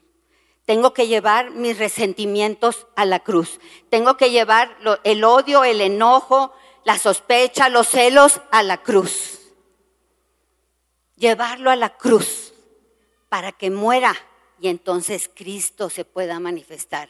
Tengo 0.65 0.93
que 0.93 1.07
llevar 1.07 1.51
mis 1.51 1.77
resentimientos 1.77 2.87
a 2.95 3.05
la 3.05 3.19
cruz. 3.19 3.59
Tengo 3.89 4.17
que 4.17 4.31
llevar 4.31 4.75
el 5.03 5.23
odio, 5.23 5.63
el 5.63 5.79
enojo, 5.79 6.53
la 6.83 6.97
sospecha, 6.97 7.69
los 7.69 7.87
celos 7.87 8.41
a 8.51 8.63
la 8.63 8.81
cruz. 8.81 9.39
Llevarlo 11.17 11.69
a 11.69 11.75
la 11.75 11.95
cruz 11.95 12.53
para 13.29 13.51
que 13.51 13.69
muera 13.69 14.15
y 14.59 14.67
entonces 14.67 15.29
Cristo 15.33 15.89
se 15.89 16.03
pueda 16.03 16.39
manifestar. 16.39 17.09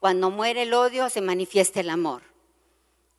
Cuando 0.00 0.30
muere 0.30 0.62
el 0.62 0.74
odio 0.74 1.08
se 1.08 1.20
manifiesta 1.20 1.80
el 1.80 1.90
amor. 1.90 2.22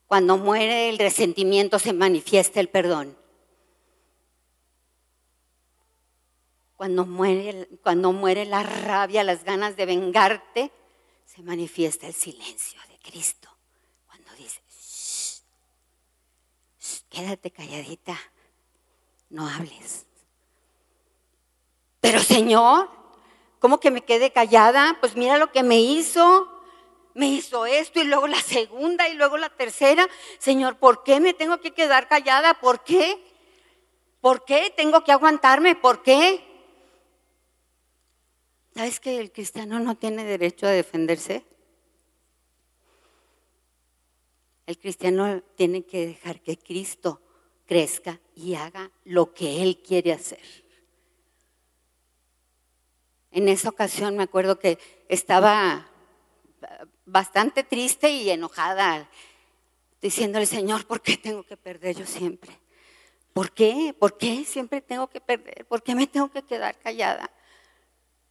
Cuando 0.08 0.38
muere 0.38 0.90
el 0.90 1.00
resentimiento 1.00 1.80
se 1.80 1.94
manifiesta 1.94 2.60
el 2.60 2.70
perdón. 2.70 3.18
Cuando 6.78 7.06
muere, 7.06 7.68
cuando 7.84 8.14
muere 8.14 8.46
la 8.46 8.64
rabia, 8.64 9.24
las 9.24 9.44
ganas 9.44 9.76
de 9.76 9.86
vengarte, 9.86 10.72
se 11.26 11.42
manifiesta 11.42 12.08
el 12.08 12.14
silencio 12.14 12.80
de 12.88 12.98
Cristo. 13.00 13.50
Cuando 14.06 14.32
dice, 14.36 14.62
quédate 17.10 17.52
calladita, 17.52 18.18
no 19.30 19.48
hables. 19.50 20.06
Pero 22.00 22.20
Señor, 22.20 22.90
¿cómo 23.60 23.80
que 23.80 23.92
me 23.92 24.06
quede 24.06 24.32
callada? 24.32 24.98
Pues 25.02 25.16
mira 25.16 25.38
lo 25.38 25.52
que 25.52 25.64
me 25.64 25.80
hizo 25.80 26.54
me 27.18 27.30
hizo 27.30 27.66
esto 27.66 28.00
y 28.00 28.04
luego 28.04 28.28
la 28.28 28.40
segunda 28.40 29.10
y 29.10 29.16
luego 29.16 29.38
la 29.38 29.50
tercera. 29.50 30.08
Señor, 30.38 30.78
¿por 30.78 31.04
qué 31.04 31.20
me 31.20 31.34
tengo 31.34 31.60
que 31.60 31.72
quedar 31.72 32.08
callada? 32.08 32.54
¿Por 32.54 32.84
qué? 32.84 33.18
¿Por 34.22 34.46
qué 34.46 34.72
tengo 34.78 35.04
que 35.04 35.12
aguantarme? 35.12 35.76
¿Por 35.76 36.04
qué? 36.04 36.47
¿Sabes 38.78 39.00
que 39.00 39.20
el 39.20 39.32
cristiano 39.32 39.80
no 39.80 39.98
tiene 39.98 40.24
derecho 40.24 40.68
a 40.68 40.70
defenderse? 40.70 41.44
El 44.68 44.78
cristiano 44.78 45.42
tiene 45.56 45.84
que 45.84 46.06
dejar 46.06 46.42
que 46.42 46.60
Cristo 46.60 47.20
crezca 47.66 48.20
y 48.36 48.54
haga 48.54 48.92
lo 49.04 49.34
que 49.34 49.64
Él 49.64 49.82
quiere 49.82 50.14
hacer. 50.14 50.44
En 53.32 53.48
esa 53.48 53.70
ocasión 53.70 54.16
me 54.16 54.22
acuerdo 54.22 54.60
que 54.60 54.78
estaba 55.10 55.88
bastante 57.08 57.64
triste 57.64 58.12
y 58.12 58.30
enojada, 58.30 59.10
diciéndole, 60.00 60.46
Señor, 60.46 60.86
¿por 60.86 61.02
qué 61.02 61.18
tengo 61.18 61.42
que 61.42 61.58
perder 61.58 61.96
yo 61.96 62.06
siempre? 62.06 62.52
¿Por 63.34 63.54
qué? 63.54 63.96
¿Por 63.98 64.20
qué 64.20 64.46
siempre 64.46 64.82
tengo 64.82 65.08
que 65.08 65.20
perder? 65.20 65.66
¿Por 65.66 65.82
qué 65.82 65.96
me 65.96 66.06
tengo 66.06 66.30
que 66.30 66.44
quedar 66.44 66.78
callada? 66.78 67.32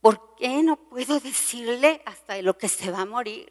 ¿Por 0.07 0.37
qué 0.37 0.63
no 0.63 0.77
puedo 0.77 1.19
decirle 1.19 2.01
hasta 2.07 2.41
lo 2.41 2.57
que 2.57 2.69
se 2.69 2.93
va 2.93 3.01
a 3.01 3.07
morir? 3.07 3.51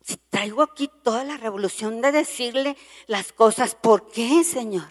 Si 0.00 0.16
traigo 0.16 0.62
aquí 0.62 0.90
toda 1.02 1.24
la 1.24 1.36
revolución 1.36 2.00
de 2.00 2.10
decirle 2.10 2.74
las 3.06 3.34
cosas, 3.34 3.74
¿por 3.74 4.10
qué, 4.10 4.42
Señor? 4.42 4.90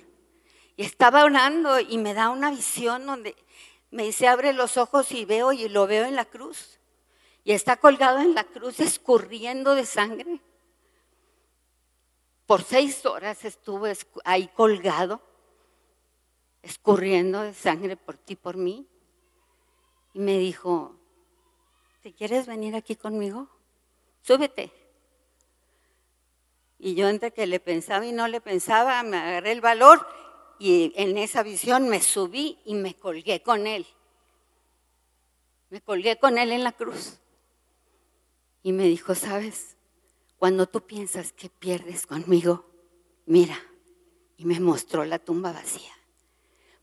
Y 0.78 0.84
estaba 0.84 1.24
orando 1.24 1.80
y 1.80 1.98
me 1.98 2.13
da 2.13 2.30
una 2.30 2.52
visión 2.52 3.08
donde 3.08 3.36
me 3.89 4.04
dice, 4.04 4.28
abre 4.28 4.54
los 4.54 4.78
ojos 4.78 5.12
y 5.12 5.26
veo 5.26 5.52
y 5.52 5.67
lo 5.67 5.88
veo 5.88 6.06
en 6.06 6.15
la 6.15 6.26
cruz 6.26 6.80
y 7.43 7.54
está 7.54 7.78
colgado 7.78 8.19
en 8.19 8.36
la 8.36 8.43
cruz 8.43 8.80
escurriendo 8.82 9.74
de 9.74 9.88
sangre. 9.88 10.41
Por 12.46 12.62
seis 12.62 13.04
horas 13.08 13.43
estuvo 13.46 13.88
ahí 14.26 14.48
colgado, 14.50 15.24
escurriendo 16.62 17.41
de 17.41 17.56
sangre 17.56 17.98
por 17.98 18.15
ti, 18.15 18.36
por 18.36 18.58
mí. 18.58 18.88
Y 20.13 20.19
me 20.19 20.38
dijo, 20.38 20.95
¿te 22.02 22.13
quieres 22.13 22.45
venir 22.45 22.76
aquí 22.76 22.95
conmigo? 22.95 23.49
Súbete. 24.21 24.71
Y 26.80 26.95
yo 26.95 27.08
entre 27.08 27.32
que 27.32 27.47
le 27.47 27.60
pensaba 27.60 28.06
y 28.06 28.12
no 28.12 28.28
le 28.28 28.41
pensaba, 28.41 29.02
me 29.04 29.17
agarré 29.17 29.54
el 29.54 29.62
valor 29.62 30.06
y 30.60 30.93
en 30.95 31.17
esa 31.17 31.41
visión 31.41 31.89
me 31.89 32.02
subí 32.02 32.60
y 32.65 32.76
me 32.76 32.95
colgué 32.95 33.41
con 33.41 33.67
él. 33.67 33.88
Me 35.69 35.82
colgué 35.82 36.19
con 36.19 36.38
él 36.38 36.52
en 36.52 36.63
la 36.63 36.73
cruz. 36.73 37.19
Y 38.62 38.71
me 38.71 38.84
dijo, 38.84 39.15
sabes, 39.15 39.76
cuando 40.38 40.67
tú 40.67 40.82
piensas 40.82 41.34
que 41.34 41.49
pierdes 41.49 42.06
conmigo, 42.06 42.65
mira, 43.26 43.58
y 44.38 44.45
me 44.45 44.60
mostró 44.60 45.06
la 45.06 45.19
tumba 45.19 45.52
vacía, 45.52 45.93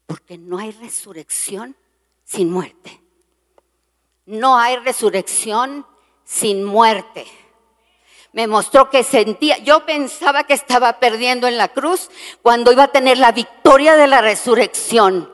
porque 0.07 0.39
no 0.39 0.59
hay 0.59 0.73
resurrección 0.73 1.77
sin 2.25 2.51
muerte. 2.51 3.01
No 4.31 4.57
hay 4.57 4.77
resurrección 4.77 5.85
sin 6.25 6.65
muerte. 6.65 7.27
Me 8.33 8.47
mostró 8.47 8.89
que 8.89 9.03
sentía, 9.03 9.59
yo 9.59 9.85
pensaba 9.85 10.45
que 10.45 10.55
estaba 10.55 11.01
perdiendo 11.01 11.49
en 11.49 11.59
la 11.59 11.67
cruz 11.67 12.11
cuando 12.41 12.71
iba 12.71 12.85
a 12.85 12.93
tener 12.93 13.19
la 13.19 13.33
victoria 13.33 13.97
de 13.97 14.07
la 14.07 14.21
resurrección 14.21 15.33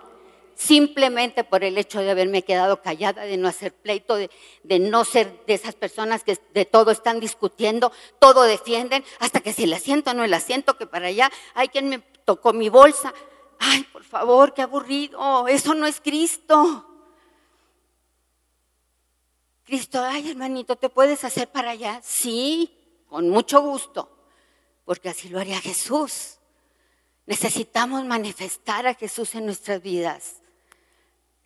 simplemente 0.55 1.45
por 1.45 1.63
el 1.63 1.77
hecho 1.77 2.01
de 2.01 2.11
haberme 2.11 2.41
quedado 2.41 2.81
callada, 2.81 3.25
de 3.25 3.37
no 3.37 3.49
hacer 3.49 3.75
pleito, 3.75 4.17
de, 4.17 4.31
no 4.79 5.05
ser 5.05 5.45
de 5.47 5.53
esas 5.53 5.75
personas 5.75 6.25
que 6.25 6.39
de 6.55 6.65
todo 6.65 6.91
están 6.91 7.21
discutiendo, 7.21 7.93
todo 8.19 8.45
defienden, 8.45 9.05
hasta 9.19 9.41
que 9.41 9.53
si 9.53 9.65
el 9.65 9.75
asiento 9.75 10.15
no 10.15 10.25
el 10.25 10.33
asiento, 10.33 10.79
que 10.79 10.87
para 10.87 11.09
allá 11.09 11.31
hay 11.53 11.69
quien 11.69 11.91
me 11.91 11.99
tocó 12.25 12.55
mi 12.55 12.71
bolsa. 12.71 13.13
Ay, 13.59 13.83
por 13.93 14.05
favor, 14.05 14.55
qué 14.55 14.63
aburrido, 14.63 15.47
eso 15.49 15.75
no 15.75 15.87
es 15.87 16.01
Cristo. 16.01 16.96
Cristo, 19.67 20.01
ay 20.03 20.31
hermanito, 20.31 20.77
¿te 20.77 20.89
puedes 20.89 21.25
hacer 21.25 21.51
para 21.51 21.73
allá? 21.73 22.01
Sí, 22.03 22.75
con 23.09 23.29
mucho 23.29 23.61
gusto, 23.61 24.09
porque 24.85 25.11
así 25.11 25.29
lo 25.29 25.39
haría 25.39 25.61
Jesús. 25.61 26.39
Necesitamos 27.27 28.05
manifestar 28.05 28.87
a 28.87 28.95
Jesús 28.95 29.35
en 29.35 29.47
nuestras 29.47 29.83
vidas 29.83 30.41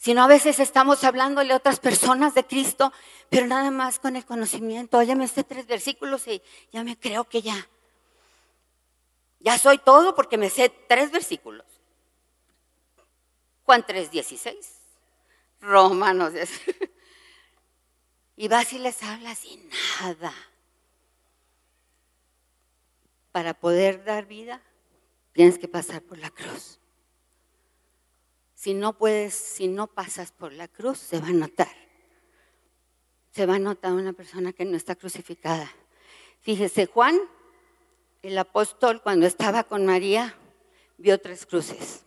sino 0.00 0.22
a 0.22 0.26
veces 0.26 0.58
estamos 0.60 1.04
hablándole 1.04 1.52
a 1.52 1.58
otras 1.58 1.78
personas 1.78 2.32
de 2.32 2.46
Cristo, 2.46 2.90
pero 3.28 3.46
nada 3.46 3.70
más 3.70 3.98
con 3.98 4.16
el 4.16 4.24
conocimiento. 4.24 5.02
Ya 5.02 5.14
me 5.14 5.28
sé 5.28 5.44
tres 5.44 5.66
versículos 5.66 6.26
y 6.26 6.40
ya 6.72 6.82
me 6.82 6.98
creo 6.98 7.24
que 7.24 7.42
ya. 7.42 7.68
Ya 9.40 9.58
soy 9.58 9.76
todo 9.76 10.14
porque 10.14 10.38
me 10.38 10.48
sé 10.48 10.70
tres 10.88 11.10
versículos. 11.12 11.66
Juan 13.64 13.84
3:16, 13.86 14.56
Romanos. 15.60 16.32
Y 18.40 18.48
vas 18.48 18.72
y 18.72 18.78
les 18.78 19.02
hablas 19.02 19.44
y 19.44 19.60
nada. 20.00 20.32
Para 23.32 23.52
poder 23.52 24.02
dar 24.02 24.24
vida, 24.24 24.62
tienes 25.34 25.58
que 25.58 25.68
pasar 25.68 26.00
por 26.00 26.16
la 26.16 26.30
cruz. 26.30 26.80
Si 28.54 28.72
no 28.72 28.96
puedes, 28.96 29.34
si 29.34 29.68
no 29.68 29.88
pasas 29.88 30.32
por 30.32 30.54
la 30.54 30.68
cruz, 30.68 30.96
se 30.96 31.20
va 31.20 31.26
a 31.26 31.32
notar. 31.32 31.68
Se 33.30 33.44
va 33.44 33.56
a 33.56 33.58
notar 33.58 33.92
una 33.92 34.14
persona 34.14 34.54
que 34.54 34.64
no 34.64 34.78
está 34.78 34.94
crucificada. 34.94 35.70
Fíjese, 36.40 36.86
Juan, 36.86 37.20
el 38.22 38.38
apóstol, 38.38 39.02
cuando 39.02 39.26
estaba 39.26 39.64
con 39.64 39.84
María, 39.84 40.34
vio 40.96 41.20
tres 41.20 41.44
cruces. 41.44 42.06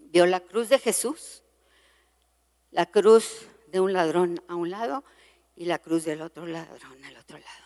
Vio 0.00 0.26
la 0.26 0.40
cruz 0.40 0.70
de 0.70 0.80
Jesús, 0.80 1.44
la 2.72 2.86
cruz 2.86 3.46
de 3.74 3.80
un 3.80 3.92
ladrón 3.92 4.40
a 4.46 4.54
un 4.54 4.70
lado 4.70 5.02
y 5.56 5.64
la 5.64 5.80
cruz 5.80 6.04
del 6.04 6.22
otro 6.22 6.46
ladrón 6.46 7.04
al 7.04 7.16
otro 7.16 7.38
lado. 7.38 7.64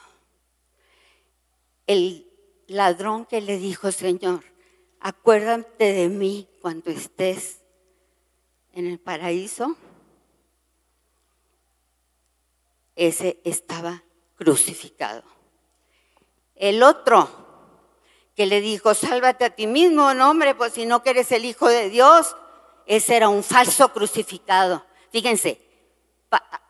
El 1.87 2.27
ladrón 2.67 3.27
que 3.27 3.43
le 3.43 3.59
dijo, 3.59 3.93
Señor, 3.93 4.43
acuérdate 5.01 5.93
de 5.93 6.09
mí 6.09 6.49
cuando 6.63 6.91
estés 6.91 7.61
en 8.73 8.87
el 8.87 8.99
paraíso. 8.99 9.77
ese 12.97 13.39
estaba 13.45 14.03
crucificado. 14.35 15.23
El 16.55 16.83
otro 16.83 17.29
que 18.35 18.47
le 18.47 18.63
dijo, 18.63 18.95
sálvate 18.95 19.45
a 19.45 19.51
ti 19.51 19.67
mismo, 19.67 20.15
no 20.15 20.31
hombre, 20.31 20.55
pues 20.55 20.73
si 20.73 20.87
no 20.87 21.03
que 21.03 21.11
eres 21.11 21.31
el 21.33 21.45
Hijo 21.45 21.69
de 21.69 21.91
Dios, 21.91 22.35
ese 22.87 23.15
era 23.15 23.29
un 23.29 23.45
falso 23.45 23.93
crucificado. 23.93 24.87
Fíjense, 25.13 25.68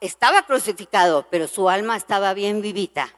estaba 0.00 0.42
crucificado, 0.42 1.26
pero 1.30 1.48
su 1.48 1.68
alma 1.68 1.96
estaba 1.96 2.34
bien 2.34 2.62
vivita. 2.62 3.12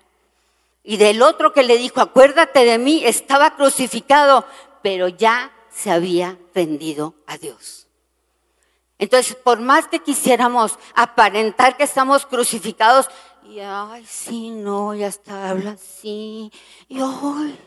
Y 0.83 0.96
del 0.96 1.22
otro 1.22 1.53
que 1.53 1.62
le 1.62 1.76
dijo, 1.76 2.00
acuérdate 2.00 2.64
de 2.64 2.79
mí, 2.79 3.05
estaba 3.05 3.57
crucificado, 3.57 4.46
pero 4.83 5.09
ya 5.09 5.53
se 5.70 5.90
había 5.90 6.38
rendido 6.55 7.14
a 7.26 7.37
Dios. 7.38 7.87
Entonces, 8.98 9.35
por 9.35 9.61
más 9.61 9.88
que 9.88 10.00
quisiéramos 10.00 10.79
aparentar 10.94 11.76
que 11.76 11.85
estamos 11.85 12.26
crucificados, 12.26 13.09
y 13.44 13.61
ay, 13.61 14.05
sí, 14.07 14.50
no, 14.50 14.94
ya 14.94 15.09
está, 15.09 15.50
habla 15.50 15.72
así, 15.72 16.53
y 16.88 17.00
hoy 17.00 17.59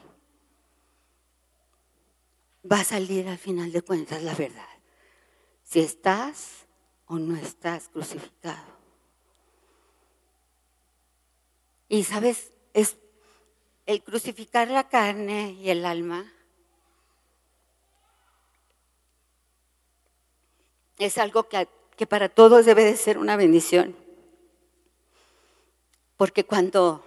va 2.72 2.80
a 2.80 2.84
salir 2.84 3.28
al 3.28 3.38
final 3.38 3.72
de 3.72 3.82
cuentas 3.82 4.22
la 4.24 4.34
verdad. 4.36 4.64
Si 5.64 5.80
estás 5.80 6.63
o 7.08 7.20
no 7.20 7.36
estás 7.36 7.90
crucificado. 7.90 8.74
Y 11.90 12.04
sabes, 12.04 12.52
es 12.74 12.98
el 13.86 14.02
crucificar 14.04 14.70
la 14.70 14.88
carne 14.88 15.52
y 15.60 15.70
el 15.70 15.86
alma 15.86 16.32
es 20.98 21.18
algo 21.18 21.48
que, 21.50 21.68
que 21.96 22.08
para 22.08 22.30
todos 22.30 22.66
debe 22.66 22.84
de 22.84 22.96
ser 22.96 23.18
una 23.18 23.36
bendición. 23.36 23.96
Porque 26.18 26.46
cuando, 26.46 27.04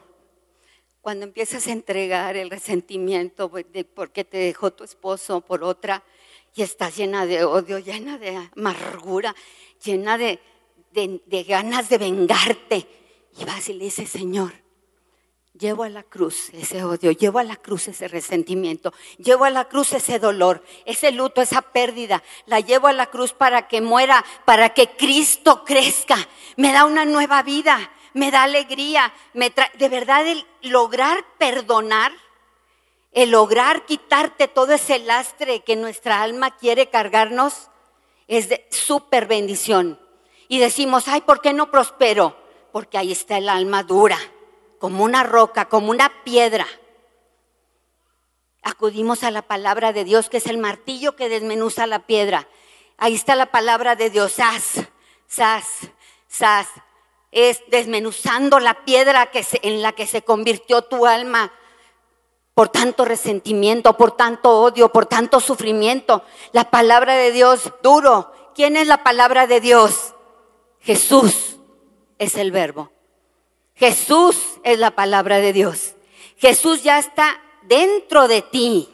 cuando 1.01 1.25
empiezas 1.25 1.67
a 1.67 1.73
entregar 1.73 2.37
el 2.37 2.51
resentimiento 2.51 3.49
de 3.49 3.85
por 3.85 4.11
qué 4.11 4.25
te 4.25 4.39
dejó 4.39 4.73
tu 4.73 4.85
esposo 4.85 5.41
por 5.41 5.65
otra 5.65 6.03
y 6.57 6.62
estás 6.62 6.97
llena 6.97 7.27
de 7.27 7.45
odio, 7.45 7.79
llena 7.79 8.16
de 8.16 8.49
amargura, 8.57 9.37
llena 9.85 10.16
de, 10.16 10.40
de, 10.90 11.45
ganas 11.45 11.90
de 11.90 11.99
vengarte, 11.99 12.88
y 13.38 13.45
vas 13.45 13.69
y 13.69 13.75
le 13.75 13.85
dices, 13.85 14.11
Señor, 14.11 14.53
Llevo 15.59 15.85
a 15.85 15.88
la 15.88 16.03
cruz 16.03 16.51
ese 16.53 16.85
odio, 16.85 17.12
llevo 17.12 17.38
a 17.38 17.42
la 17.42 17.57
cruz 17.57 17.88
ese 17.88 18.09
resentimiento, 18.09 18.92
llevo 19.16 19.47
a 19.47 19.51
la 19.51 19.66
cruz 19.71 19.95
ese 19.95 20.19
dolor, 20.19 20.62
ese 20.85 21.12
luto, 21.12 21.40
esa 21.40 21.62
pérdida. 21.62 22.23
La 22.45 22.61
llevo 22.61 22.88
a 22.88 22.92
la 22.92 23.07
cruz 23.07 23.33
para 23.33 23.66
que 23.66 23.81
muera, 23.81 24.23
para 24.45 24.75
que 24.75 24.90
Cristo 24.97 25.64
crezca. 25.64 26.19
Me 26.59 26.75
da 26.75 26.85
una 26.85 27.07
nueva 27.07 27.42
vida, 27.42 27.90
me 28.12 28.31
da 28.31 28.42
alegría. 28.42 29.14
Me 29.33 29.51
de 29.79 29.88
verdad, 29.88 30.27
el 30.27 30.45
lograr 30.61 31.25
perdonar, 31.38 32.12
el 33.17 33.31
lograr 33.31 33.87
quitarte 33.87 34.47
todo 34.47 34.75
ese 34.75 34.99
lastre 34.99 35.61
que 35.61 35.75
nuestra 35.75 36.23
alma 36.23 36.55
quiere 36.55 36.91
cargarnos, 36.91 37.71
es 38.29 38.51
de 38.51 38.69
súper 38.71 39.27
bendición. 39.27 39.99
Y 40.49 40.59
decimos, 40.59 41.09
ay, 41.09 41.23
¿por 41.23 41.41
qué 41.41 41.55
no 41.55 41.71
prospero? 41.71 42.37
Porque 42.73 42.99
ahí 42.99 43.13
está 43.13 43.39
el 43.39 43.49
alma 43.49 43.83
dura 43.85 44.19
como 44.79 45.03
una 45.03 45.23
roca, 45.23 45.65
como 45.65 45.91
una 45.91 46.13
piedra. 46.25 46.67
Acudimos 48.63 49.23
a 49.23 49.31
la 49.31 49.41
palabra 49.41 49.95
de 49.95 50.05
Dios, 50.05 50.29
que 50.29 50.37
es 50.37 50.47
el 50.47 50.59
martillo 50.59 51.17
que 51.17 51.31
desmenuza 51.31 51.87
la 51.87 52.01
piedra. 52.01 52.47
Ahí 52.99 53.15
está 53.15 53.35
la 53.35 53.47
palabra 53.47 53.97
de 53.97 54.11
Dios, 54.11 54.33
sas, 54.33 54.83
sas, 55.27 55.65
sas. 56.29 56.69
Es 57.33 57.63
desmenuzando 57.69 58.61
la 58.61 58.85
piedra 58.85 59.31
que 59.31 59.43
en 59.63 59.81
la 59.81 59.93
que 59.93 60.07
se 60.07 60.21
convirtió 60.21 60.83
tu 60.83 61.07
alma 61.07 61.51
por 62.57 62.71
tanto 62.71 63.05
resentimiento, 63.05 63.99
por 63.99 64.16
tanto 64.16 64.62
odio, 64.62 64.90
por 64.90 65.05
tanto 65.05 65.40
sufrimiento. 65.40 66.25
La 66.53 66.71
palabra 66.71 67.14
de 67.14 67.31
Dios 67.31 67.71
duro. 67.83 68.33
¿Quién 68.55 68.79
es 68.79 68.87
la 68.87 69.05
palabra 69.05 69.47
de 69.47 69.61
Dios? 69.61 70.14
Jesús 70.81 71.59
es 72.19 72.35
el 72.37 72.53
verbo. 72.53 72.90
Jesús 73.75 74.38
es 74.64 74.79
la 74.79 74.92
palabra 74.92 75.38
de 75.38 75.53
Dios. 75.53 75.97
Jesús 76.38 76.83
ya 76.83 76.99
está 76.99 77.38
dentro 77.64 78.27
de 78.27 78.40
ti. 78.40 78.88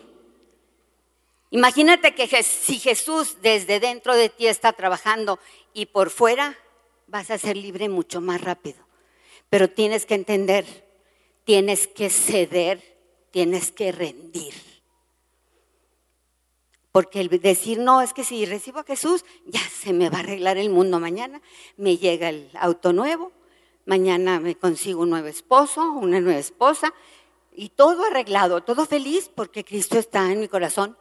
Imagínate 1.50 2.16
que 2.16 2.42
si 2.42 2.80
Jesús 2.80 3.36
desde 3.42 3.78
dentro 3.78 4.16
de 4.16 4.28
ti 4.28 4.48
está 4.48 4.72
trabajando 4.72 5.38
y 5.72 5.86
por 5.86 6.10
fuera, 6.10 6.58
vas 7.06 7.30
a 7.30 7.38
ser 7.38 7.56
libre 7.56 7.88
mucho 7.88 8.20
más 8.20 8.40
rápido. 8.40 8.84
Pero 9.48 9.70
tienes 9.70 10.04
que 10.04 10.14
entender, 10.16 10.66
tienes 11.44 11.86
que 11.86 12.10
ceder, 12.10 12.91
tienes 13.32 13.72
que 13.72 13.90
rendir. 13.90 14.54
Porque 16.92 17.20
el 17.20 17.28
decir, 17.28 17.78
no, 17.78 18.02
es 18.02 18.12
que 18.12 18.22
si 18.22 18.44
recibo 18.44 18.80
a 18.80 18.84
Jesús, 18.84 19.24
ya 19.46 19.60
se 19.60 19.94
me 19.94 20.10
va 20.10 20.18
a 20.18 20.20
arreglar 20.20 20.58
el 20.58 20.68
mundo 20.68 21.00
mañana, 21.00 21.40
me 21.76 21.96
llega 21.96 22.28
el 22.28 22.50
auto 22.54 22.92
nuevo, 22.92 23.32
mañana 23.86 24.38
me 24.38 24.54
consigo 24.54 25.02
un 25.02 25.10
nuevo 25.10 25.26
esposo, 25.26 25.90
una 25.90 26.20
nueva 26.20 26.38
esposa, 26.38 26.92
y 27.50 27.70
todo 27.70 28.04
arreglado, 28.04 28.62
todo 28.62 28.86
feliz 28.86 29.30
porque 29.34 29.64
Cristo 29.64 29.98
está 29.98 30.30
en 30.30 30.40
mi 30.40 30.48
corazón, 30.48 30.96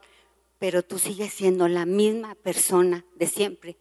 pero 0.60 0.82
tú 0.82 0.98
sigues 0.98 1.34
siendo 1.34 1.68
la 1.68 1.86
misma 1.86 2.36
persona 2.36 3.06
de 3.16 3.28
siempre. 3.28 3.78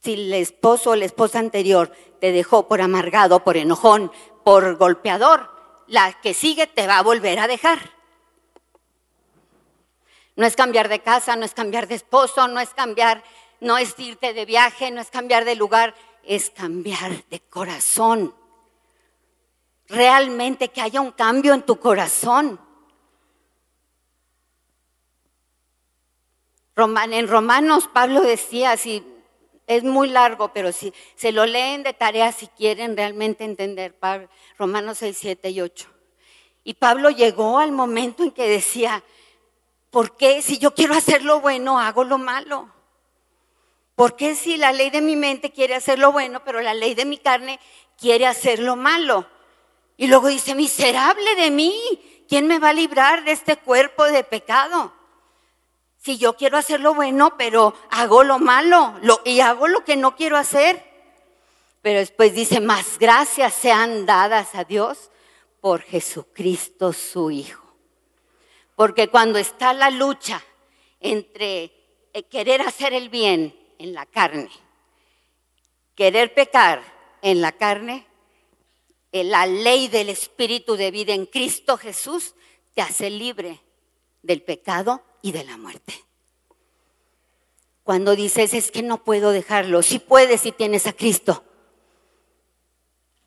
Si 0.00 0.14
el 0.14 0.32
esposo 0.34 0.90
o 0.90 0.96
la 0.96 1.04
esposa 1.04 1.38
anterior 1.38 1.92
te 2.20 2.32
dejó 2.32 2.66
por 2.66 2.80
amargado, 2.80 3.44
por 3.44 3.56
enojón, 3.56 4.10
por 4.44 4.76
golpeador, 4.76 5.53
la 5.86 6.12
que 6.20 6.34
sigue 6.34 6.66
te 6.66 6.86
va 6.86 6.98
a 6.98 7.02
volver 7.02 7.38
a 7.38 7.46
dejar. 7.46 7.78
No 10.36 10.46
es 10.46 10.56
cambiar 10.56 10.88
de 10.88 11.00
casa, 11.00 11.36
no 11.36 11.44
es 11.44 11.54
cambiar 11.54 11.86
de 11.86 11.94
esposo, 11.94 12.48
no 12.48 12.60
es 12.60 12.70
cambiar, 12.70 13.22
no 13.60 13.78
es 13.78 13.98
irte 13.98 14.32
de 14.32 14.44
viaje, 14.44 14.90
no 14.90 15.00
es 15.00 15.10
cambiar 15.10 15.44
de 15.44 15.54
lugar, 15.54 15.94
es 16.24 16.50
cambiar 16.50 17.24
de 17.26 17.40
corazón. 17.40 18.34
Realmente 19.88 20.68
que 20.68 20.80
haya 20.80 21.00
un 21.00 21.12
cambio 21.12 21.54
en 21.54 21.62
tu 21.62 21.78
corazón. 21.78 22.60
En 26.76 27.28
Romanos 27.28 27.88
Pablo 27.92 28.22
decía, 28.22 28.76
si 28.76 29.13
es 29.66 29.82
muy 29.82 30.08
largo, 30.08 30.52
pero 30.52 30.72
si 30.72 30.92
se 31.16 31.32
lo 31.32 31.46
leen 31.46 31.82
de 31.82 31.92
tarea 31.92 32.32
si 32.32 32.48
quieren 32.48 32.96
realmente 32.96 33.44
entender, 33.44 33.94
Romanos 34.58 34.98
6, 34.98 35.16
7 35.18 35.50
y 35.50 35.60
8. 35.60 35.88
Y 36.64 36.74
Pablo 36.74 37.10
llegó 37.10 37.58
al 37.58 37.72
momento 37.72 38.22
en 38.22 38.30
que 38.30 38.48
decía, 38.48 39.02
¿por 39.90 40.16
qué 40.16 40.42
si 40.42 40.58
yo 40.58 40.74
quiero 40.74 40.94
hacer 40.94 41.22
lo 41.22 41.40
bueno 41.40 41.78
hago 41.78 42.04
lo 42.04 42.18
malo? 42.18 42.70
¿Por 43.94 44.16
qué 44.16 44.34
si 44.34 44.56
la 44.56 44.72
ley 44.72 44.90
de 44.90 45.00
mi 45.00 45.14
mente 45.14 45.52
quiere 45.52 45.74
hacer 45.74 45.98
lo 45.98 46.10
bueno, 46.10 46.42
pero 46.44 46.60
la 46.60 46.74
ley 46.74 46.94
de 46.94 47.04
mi 47.04 47.18
carne 47.18 47.60
quiere 47.98 48.26
hacer 48.26 48.58
lo 48.58 48.76
malo? 48.76 49.26
Y 49.96 50.08
luego 50.08 50.28
dice, 50.28 50.54
miserable 50.54 51.36
de 51.36 51.50
mí, 51.50 51.74
¿quién 52.28 52.46
me 52.46 52.58
va 52.58 52.70
a 52.70 52.72
librar 52.74 53.24
de 53.24 53.32
este 53.32 53.56
cuerpo 53.56 54.04
de 54.04 54.24
pecado? 54.24 54.92
Si 56.04 56.18
yo 56.18 56.36
quiero 56.36 56.58
hacer 56.58 56.80
lo 56.80 56.92
bueno, 56.94 57.38
pero 57.38 57.74
hago 57.90 58.24
lo 58.24 58.38
malo 58.38 58.94
y 59.24 59.40
hago 59.40 59.68
lo 59.68 59.84
que 59.84 59.96
no 59.96 60.14
quiero 60.16 60.36
hacer. 60.36 60.84
Pero 61.80 61.98
después 61.98 62.34
dice, 62.34 62.60
más 62.60 62.98
gracias 62.98 63.54
sean 63.54 64.04
dadas 64.04 64.54
a 64.54 64.64
Dios 64.64 65.10
por 65.62 65.80
Jesucristo 65.80 66.92
su 66.92 67.30
Hijo. 67.30 67.64
Porque 68.76 69.08
cuando 69.08 69.38
está 69.38 69.72
la 69.72 69.88
lucha 69.88 70.44
entre 71.00 71.72
eh, 72.12 72.24
querer 72.24 72.60
hacer 72.60 72.92
el 72.92 73.08
bien 73.08 73.58
en 73.78 73.94
la 73.94 74.04
carne. 74.04 74.50
Querer 75.94 76.34
pecar 76.34 76.82
en 77.22 77.40
la 77.40 77.52
carne, 77.52 78.06
la 79.10 79.46
ley 79.46 79.88
del 79.88 80.10
Espíritu 80.10 80.76
de 80.76 80.90
vida 80.90 81.14
en 81.14 81.24
Cristo 81.24 81.78
Jesús 81.78 82.34
te 82.74 82.82
hace 82.82 83.08
libre 83.08 83.62
del 84.24 84.42
pecado 84.42 85.02
y 85.22 85.32
de 85.32 85.44
la 85.44 85.56
muerte. 85.56 85.94
Cuando 87.84 88.16
dices, 88.16 88.54
es 88.54 88.70
que 88.70 88.82
no 88.82 89.04
puedo 89.04 89.30
dejarlo, 89.30 89.82
si 89.82 89.98
puedes 89.98 90.40
si 90.40 90.52
tienes 90.52 90.86
a 90.86 90.94
Cristo. 90.94 91.44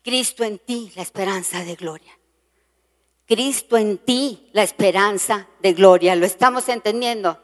Cristo 0.02 0.44
en 0.44 0.58
ti, 0.58 0.92
la 0.96 1.02
esperanza 1.02 1.64
de 1.64 1.76
gloria. 1.76 2.18
Cristo 3.26 3.76
en 3.76 3.98
ti, 3.98 4.48
la 4.52 4.62
esperanza 4.62 5.46
de 5.60 5.74
gloria. 5.74 6.16
¿Lo 6.16 6.26
estamos 6.26 6.68
entendiendo? 6.68 7.40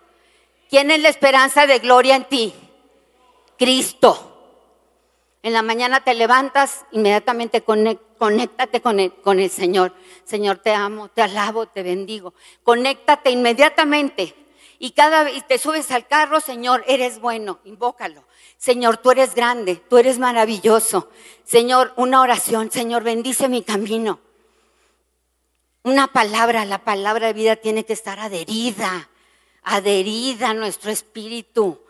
¿Quién 0.69 0.91
es 0.91 1.01
la 1.01 1.09
esperanza 1.09 1.67
de 1.67 1.79
gloria 1.79 2.17
en 2.17 2.25
ti? 2.25 2.55
Cristo. 3.59 4.31
En 5.43 5.53
la 5.53 5.63
mañana 5.63 6.03
te 6.03 6.15
levantas, 6.15 6.85
inmediatamente 6.91 7.63
conéctate 8.19 8.81
con 8.81 9.01
el, 9.01 9.13
con 9.13 9.41
el 9.41 9.51
Señor. 9.51 9.93
Señor, 10.25 10.59
te 10.59 10.73
amo, 10.73 11.09
te 11.09 11.23
alabo, 11.23 11.67
te 11.67 11.83
bendigo. 11.83 12.35
Conéctate 12.63 13.31
inmediatamente. 13.31 14.35
Y 14.79 14.91
cada 14.91 15.25
vez 15.25 15.47
te 15.47 15.59
subes 15.59 15.91
al 15.91 16.07
carro, 16.07 16.41
Señor, 16.41 16.85
eres 16.87 17.21
bueno, 17.21 17.61
invócalo. 17.65 18.25
Señor, 18.59 18.99
tú 18.99 19.11
eres 19.11 19.35
grande, 19.35 19.77
tú 19.77 19.99
eres 19.99 20.19
maravilloso. 20.19 21.11
Señor, 21.45 21.93
una 21.97 22.21
oración, 22.21 22.71
Señor, 22.71 23.03
bendice 23.03 23.49
mi 23.49 23.63
camino. 23.63 24.21
Una 25.83 26.07
palabra, 26.09 26.65
la 26.65 26.83
palabra 26.83 27.27
de 27.29 27.33
vida 27.35 27.57
tiene 27.57 27.85
que 27.85 27.93
estar 27.93 28.19
adherida, 28.19 29.09
adherida 29.63 30.51
a 30.51 30.55
nuestro 30.55 30.91
espíritu 30.91 31.81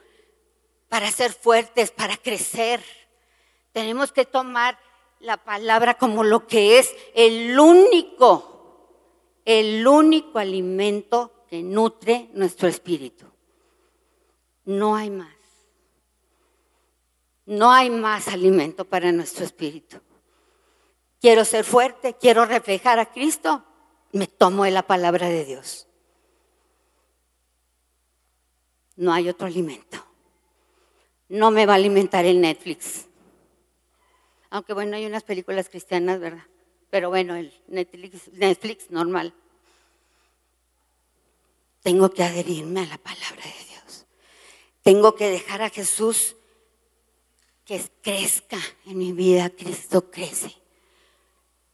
para 0.88 1.10
ser 1.10 1.32
fuertes, 1.32 1.90
para 1.90 2.16
crecer. 2.16 2.84
Tenemos 3.72 4.12
que 4.12 4.24
tomar 4.24 4.78
la 5.24 5.38
palabra 5.38 5.94
como 5.94 6.22
lo 6.22 6.46
que 6.46 6.78
es 6.78 6.94
el 7.14 7.58
único, 7.58 9.40
el 9.44 9.86
único 9.86 10.38
alimento 10.38 11.46
que 11.48 11.62
nutre 11.62 12.28
nuestro 12.34 12.68
espíritu. 12.68 13.24
No 14.66 14.94
hay 14.94 15.10
más. 15.10 15.34
No 17.46 17.72
hay 17.72 17.90
más 17.90 18.28
alimento 18.28 18.84
para 18.84 19.12
nuestro 19.12 19.44
espíritu. 19.44 19.98
Quiero 21.20 21.44
ser 21.46 21.64
fuerte, 21.64 22.14
quiero 22.14 22.44
reflejar 22.44 22.98
a 22.98 23.10
Cristo, 23.10 23.64
me 24.12 24.26
tomo 24.26 24.64
de 24.64 24.72
la 24.72 24.86
palabra 24.86 25.28
de 25.28 25.44
Dios. 25.46 25.86
No 28.96 29.12
hay 29.12 29.30
otro 29.30 29.46
alimento. 29.46 30.04
No 31.30 31.50
me 31.50 31.64
va 31.64 31.72
a 31.72 31.76
alimentar 31.76 32.26
el 32.26 32.40
Netflix. 32.42 33.06
Aunque 34.54 34.72
bueno, 34.72 34.94
hay 34.94 35.04
unas 35.04 35.24
películas 35.24 35.68
cristianas, 35.68 36.20
¿verdad? 36.20 36.44
Pero 36.88 37.08
bueno, 37.08 37.34
el 37.34 37.52
Netflix, 37.66 38.88
normal. 38.88 39.34
Tengo 41.82 42.08
que 42.10 42.22
adherirme 42.22 42.82
a 42.82 42.86
la 42.86 42.98
palabra 42.98 43.42
de 43.42 43.64
Dios. 43.68 44.06
Tengo 44.84 45.16
que 45.16 45.28
dejar 45.28 45.60
a 45.60 45.70
Jesús 45.70 46.36
que 47.64 47.82
crezca 48.00 48.60
en 48.86 48.96
mi 48.96 49.10
vida. 49.10 49.50
Cristo 49.50 50.08
crece. 50.08 50.54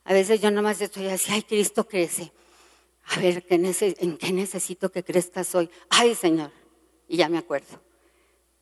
A 0.05 0.15
veces 0.15 0.41
yo 0.41 0.51
nomás 0.51 0.81
estoy 0.81 1.09
así, 1.09 1.31
ay, 1.33 1.43
Cristo 1.43 1.87
crece. 1.87 2.33
A 3.09 3.21
ver, 3.21 3.45
¿en 3.51 4.17
qué 4.17 4.33
necesito 4.33 4.91
que 4.91 5.05
crezcas 5.05 5.55
hoy? 5.55 5.69
Ay, 5.91 6.15
Señor. 6.15 6.51
Y 7.09 7.19
ya 7.19 7.29
me 7.29 7.37
acuerdo. 7.37 7.79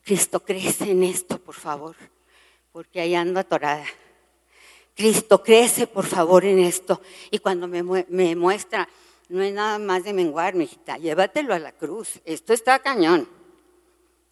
Cristo 0.02 0.40
crece 0.40 0.90
en 0.90 1.04
esto, 1.04 1.38
por 1.38 1.54
favor, 1.54 1.94
porque 2.72 3.00
ahí 3.00 3.14
ando 3.14 3.38
atorada. 3.38 3.86
Cristo 4.98 5.44
crece, 5.44 5.86
por 5.86 6.04
favor, 6.04 6.44
en 6.44 6.58
esto. 6.58 7.00
Y 7.30 7.38
cuando 7.38 7.68
me, 7.68 8.34
muestra, 8.34 8.88
no 9.28 9.42
es 9.42 9.54
nada 9.54 9.78
más 9.78 10.02
de 10.02 10.12
menguar, 10.12 10.56
mijita, 10.56 10.98
llévatelo 10.98 11.54
a 11.54 11.60
la 11.60 11.70
cruz. 11.70 12.20
Esto 12.24 12.52
está 12.52 12.80
cañón. 12.80 13.28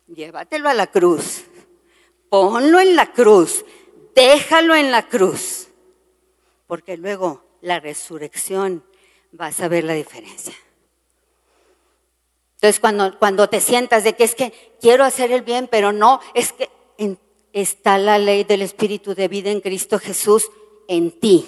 Llévatelo 0.09 0.68
a 0.68 0.74
la 0.74 0.88
cruz. 0.88 1.44
Ponlo 2.29 2.81
en 2.81 2.96
la 2.96 3.12
cruz. 3.12 3.64
Déjalo 4.12 4.74
en 4.74 4.90
la 4.90 5.07
cruz 5.07 5.68
porque 6.66 6.96
luego 6.96 7.44
la 7.61 7.79
resurrección 7.79 8.85
vas 9.31 9.61
a 9.61 9.68
ver 9.68 9.85
la 9.85 9.92
diferencia. 9.92 10.55
Entonces, 12.57 12.81
cuando, 12.81 13.16
cuando 13.20 13.48
te 13.48 13.61
sientas 13.61 14.02
de 14.02 14.14
que 14.14 14.24
es 14.24 14.35
que 14.35 14.76
quiero 14.81 15.05
hacer 15.05 15.31
el 15.31 15.42
bien, 15.42 15.68
pero 15.70 15.92
no, 15.92 16.20
es 16.35 16.52
que 16.52 16.70
está 17.61 17.99
la 17.99 18.19
ley 18.19 18.45
del 18.45 18.62
Espíritu 18.62 19.14
de 19.14 19.29
vida 19.29 19.51
en 19.51 19.61
Cristo 19.61 19.99
Jesús 19.99 20.51
en 20.88 21.11
ti. 21.11 21.45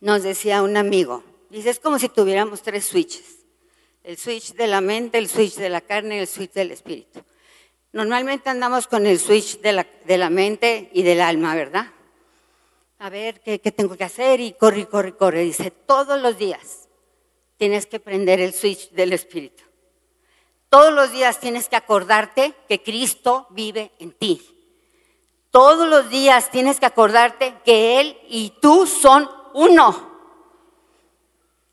Nos 0.00 0.22
decía 0.22 0.62
un 0.62 0.76
amigo, 0.76 1.22
dice, 1.50 1.70
es 1.70 1.78
como 1.78 1.98
si 1.98 2.08
tuviéramos 2.08 2.62
tres 2.62 2.86
switches. 2.86 3.44
El 4.02 4.16
switch 4.16 4.54
de 4.54 4.66
la 4.66 4.80
mente, 4.80 5.18
el 5.18 5.28
switch 5.28 5.54
de 5.54 5.68
la 5.68 5.80
carne 5.80 6.16
y 6.16 6.20
el 6.20 6.26
switch 6.26 6.52
del 6.52 6.72
Espíritu. 6.72 7.20
Normalmente 7.92 8.50
andamos 8.50 8.86
con 8.86 9.06
el 9.06 9.20
switch 9.20 9.60
de 9.60 9.72
la, 9.72 9.86
de 10.04 10.18
la 10.18 10.30
mente 10.30 10.90
y 10.92 11.02
del 11.02 11.20
alma, 11.20 11.54
¿verdad? 11.54 11.92
a 13.02 13.10
ver 13.10 13.40
¿qué, 13.40 13.58
tengo 13.58 13.96
que 13.96 14.04
hacer 14.04 14.38
y 14.38 14.52
corre, 14.52 14.86
corre, 14.86 15.16
corre. 15.16 15.42
Dice, 15.42 15.72
todos 15.72 16.22
los 16.22 16.38
días 16.38 16.88
tienes 17.56 17.86
que 17.86 17.98
prender 17.98 18.38
el 18.38 18.52
switch 18.52 18.90
del 18.90 19.12
Espíritu. 19.12 19.64
Todos 20.68 20.92
los 20.92 21.10
días 21.10 21.40
tienes 21.40 21.68
que 21.68 21.74
acordarte 21.74 22.54
que 22.68 22.80
Cristo 22.80 23.48
vive 23.50 23.90
en 23.98 24.12
ti. 24.12 24.51
Todos 25.52 25.86
los 25.86 26.08
días 26.08 26.50
tienes 26.50 26.80
que 26.80 26.86
acordarte 26.86 27.54
que 27.62 28.00
Él 28.00 28.18
y 28.28 28.54
tú 28.62 28.86
son 28.86 29.30
uno. 29.52 30.10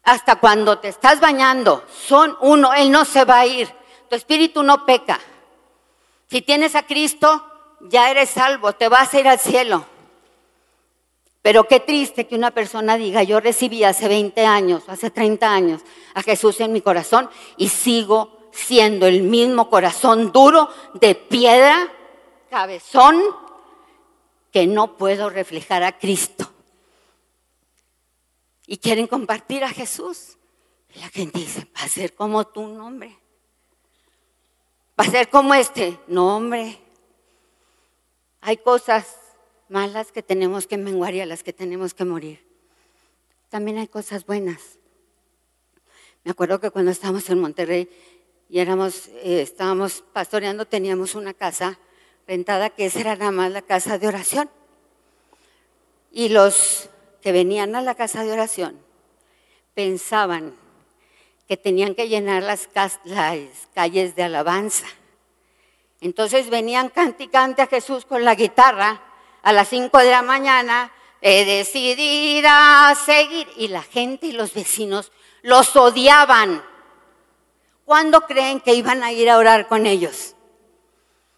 Hasta 0.04 0.36
cuando 0.36 0.80
te 0.80 0.90
estás 0.90 1.22
bañando, 1.22 1.86
son 1.90 2.38
uno. 2.42 2.74
Él 2.74 2.92
no 2.92 3.06
se 3.06 3.24
va 3.24 3.40
a 3.40 3.46
ir. 3.46 3.74
Tu 4.10 4.18
espíritu 4.18 4.64
no 4.64 4.86
peca. 4.86 5.18
Si 6.30 6.42
tienes 6.42 6.76
a 6.76 6.84
Cristo, 6.84 7.42
ya 7.80 8.12
eres 8.12 8.32
salvo, 8.32 8.74
te 8.74 8.90
vas 8.90 9.14
a 9.14 9.20
ir 9.22 9.30
al 9.30 9.40
cielo. 9.40 9.86
Pero 11.42 11.64
qué 11.64 11.80
triste 11.80 12.28
que 12.28 12.36
una 12.36 12.52
persona 12.52 12.98
diga, 12.98 13.24
yo 13.24 13.40
recibí 13.40 13.86
hace 13.86 14.10
20 14.10 14.46
años, 14.46 14.84
hace 14.88 15.10
30 15.10 15.50
años 15.50 15.82
a 16.16 16.22
Jesús 16.22 16.60
en 16.60 16.74
mi 16.74 16.82
corazón 16.82 17.30
y 17.56 17.70
sigo 17.70 18.50
siendo 18.52 19.08
el 19.08 19.24
mismo 19.24 19.70
corazón 19.70 20.34
duro 20.34 20.68
de 20.96 21.16
piedra, 21.16 21.90
cabezón, 22.50 23.22
que 24.52 24.68
no 24.68 24.98
puedo 24.98 25.30
reflejar 25.30 25.84
a 25.84 25.98
Cristo. 25.98 26.52
Y 28.66 28.78
quieren 28.78 29.08
compartir 29.08 29.64
a 29.64 29.70
Jesús. 29.70 30.38
Y 30.94 31.00
la 31.00 31.10
gente 31.10 31.40
dice, 31.40 31.68
va 31.76 31.84
a 31.84 31.90
ser 31.90 32.14
como 32.14 32.48
tu 32.48 32.68
nombre. 32.68 33.18
Va 35.00 35.06
a 35.06 35.12
ser 35.12 35.30
como 35.30 35.54
este. 35.54 36.00
No, 36.08 36.36
hombre. 36.36 36.80
Hay 38.42 38.58
cosas 38.58 39.16
malas 39.70 40.12
que 40.12 40.24
tenemos 40.24 40.68
que 40.68 40.78
menguar 40.78 41.14
y 41.14 41.22
a 41.22 41.26
las 41.26 41.44
que 41.44 41.54
tenemos 41.54 41.94
que 41.94 42.06
morir. 42.06 42.46
También 43.50 43.78
hay 43.78 43.88
cosas 43.88 44.26
buenas. 44.26 44.80
Me 46.24 46.32
acuerdo 46.32 46.60
que 46.60 46.72
cuando 46.72 46.92
estábamos 46.92 47.30
en 47.30 47.40
Monterrey 47.40 47.90
y 48.50 48.60
éramos, 48.60 49.08
eh, 49.08 49.42
estábamos 49.42 50.04
pastoreando, 50.14 50.66
teníamos 50.66 51.16
una 51.16 51.34
casa 51.34 51.80
rentada 52.30 52.70
que 52.70 52.86
esa 52.86 53.00
era 53.00 53.16
nada 53.16 53.32
más 53.32 53.52
la 53.52 53.64
casa 53.64 53.98
de 53.98 54.08
oración. 54.08 54.52
Y 56.12 56.30
los 56.30 56.90
que 57.22 57.32
venían 57.32 57.76
a 57.76 57.82
la 57.82 57.96
casa 57.96 58.24
de 58.24 58.32
oración 58.32 58.80
pensaban 59.74 60.56
que 61.48 61.58
tenían 61.58 61.96
que 61.96 62.08
llenar 62.08 62.44
las, 62.44 62.70
calles 63.74 64.16
de 64.16 64.24
alabanza. 64.24 64.86
Entonces 66.02 66.52
venían 66.52 66.90
canticante 66.90 67.64
a 67.64 67.68
Jesús 67.68 68.06
con 68.06 68.24
la 68.24 68.36
guitarra 68.36 69.02
a 69.42 69.52
las 69.52 69.68
5 69.70 69.98
de 69.98 70.12
la 70.12 70.22
mañana, 70.22 70.92
he 71.22 71.46
decidido 71.46 72.50
seguir. 73.06 73.48
Y 73.58 73.70
la 73.70 73.82
gente 73.82 74.28
y 74.28 74.34
los 74.34 74.54
vecinos 74.54 75.12
los 75.42 75.76
odiaban. 75.76 76.64
¿Cuándo 77.86 78.22
creen 78.22 78.60
que 78.60 78.76
iban 78.76 79.02
a 79.02 79.12
ir 79.12 79.32
a 79.32 79.38
orar 79.40 79.68
con 79.68 79.88
ellos? 79.88 80.36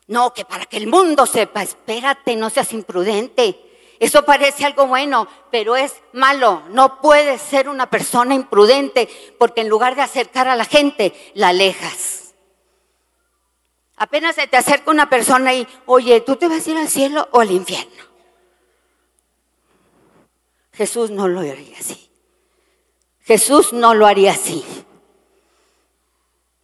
No, 0.08 0.34
que 0.34 0.46
para 0.46 0.66
que 0.66 0.78
el 0.78 0.88
mundo 0.88 1.26
sepa, 1.26 1.64
espérate, 1.64 2.36
no 2.36 2.50
seas 2.50 2.74
imprudente. 2.74 3.58
Eso 4.00 4.26
parece 4.26 4.66
algo 4.66 4.88
bueno, 4.88 5.28
pero 5.52 5.76
es 5.76 5.94
malo. 6.14 6.64
No 6.70 7.00
puedes 7.02 7.42
ser 7.42 7.70
una 7.70 7.90
persona 7.90 8.34
imprudente 8.34 9.08
porque 9.38 9.62
en 9.62 9.70
lugar 9.70 9.96
de 9.96 10.02
acercar 10.02 10.48
a 10.48 10.56
la 10.56 10.66
gente, 10.66 11.14
la 11.36 11.50
alejas. 11.50 12.34
Apenas 13.96 14.34
se 14.34 14.48
te 14.48 14.58
acerca 14.58 14.90
una 14.90 15.08
persona 15.08 15.54
y, 15.54 15.68
oye, 15.86 16.22
¿tú 16.22 16.36
te 16.36 16.48
vas 16.48 16.66
a 16.66 16.72
ir 16.72 16.78
al 16.78 16.90
cielo 16.90 17.30
o 17.32 17.40
al 17.40 17.52
infierno? 17.52 18.04
Jesús 20.74 21.12
no 21.12 21.28
lo 21.28 21.42
haría 21.42 21.78
así. 21.78 22.10
Jesús 23.20 23.72
no 23.72 23.94
lo 23.94 24.08
haría 24.08 24.32
así. 24.32 24.66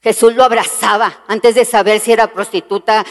Jesús 0.08 0.36
lo 0.36 0.45
abrazaba 0.45 1.26
antes 1.28 1.53
de 1.53 1.66
saber 1.66 1.99
si 1.99 2.14
era 2.14 2.32
prostituta, 2.32 3.05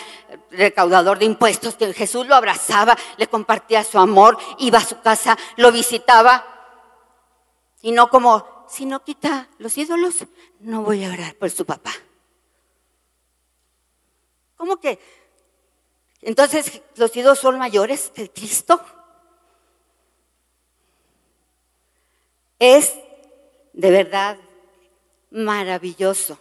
recaudador 0.50 1.18
de 1.18 1.26
impuestos. 1.26 1.76
Jesús 1.94 2.26
lo 2.26 2.34
abrazaba, 2.34 2.96
le 3.18 3.26
compartía 3.26 3.84
su 3.84 3.98
amor, 3.98 4.38
iba 4.56 4.78
a 4.78 4.84
su 4.84 4.98
casa, 5.02 5.36
lo 5.58 5.70
visitaba. 5.72 6.46
Y 7.82 7.92
no 7.92 8.08
como, 8.08 8.64
si 8.66 8.86
no 8.86 9.04
quita 9.04 9.46
los 9.58 9.76
ídolos, 9.76 10.24
no 10.60 10.80
voy 10.80 11.04
a 11.04 11.12
orar 11.12 11.34
por 11.34 11.50
su 11.50 11.66
papá. 11.66 11.92
¿Cómo 14.56 14.78
que? 14.78 14.98
Entonces, 16.22 16.80
¿los 16.94 17.14
ídolos 17.14 17.40
son 17.40 17.58
mayores 17.58 18.10
que 18.14 18.30
Cristo? 18.30 18.80
Es 22.58 22.94
de 23.74 23.90
verdad 23.90 24.38
maravilloso 25.30 26.38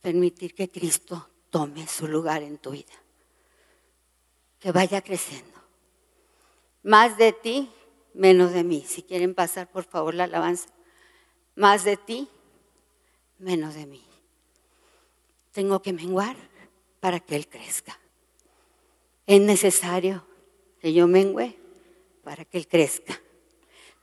permitir 0.00 0.54
que 0.54 0.68
Cristo 0.68 1.28
tome 1.50 1.86
su 1.86 2.06
lugar 2.06 2.42
en 2.42 2.58
tu 2.58 2.70
vida, 2.70 2.92
que 4.58 4.72
vaya 4.72 5.02
creciendo. 5.02 5.58
Más 6.82 7.18
de 7.18 7.32
ti, 7.32 7.70
menos 8.14 8.52
de 8.52 8.64
mí. 8.64 8.84
Si 8.86 9.02
quieren 9.02 9.34
pasar, 9.34 9.70
por 9.70 9.84
favor, 9.84 10.14
la 10.14 10.24
alabanza. 10.24 10.68
Más 11.54 11.84
de 11.84 11.96
ti, 11.96 12.28
menos 13.38 13.74
de 13.74 13.86
mí. 13.86 14.06
tengo 15.52 15.82
que 15.82 15.92
menguar 15.92 16.36
para 17.00 17.18
que 17.18 17.34
Él 17.34 17.48
crezca. 17.48 17.98
Es 19.26 19.40
necesario 19.40 20.24
que 20.80 20.92
yo 20.92 21.08
mengüe 21.08 21.58
para 22.22 22.44
que 22.44 22.58
Él 22.58 22.68
crezca. 22.68 23.20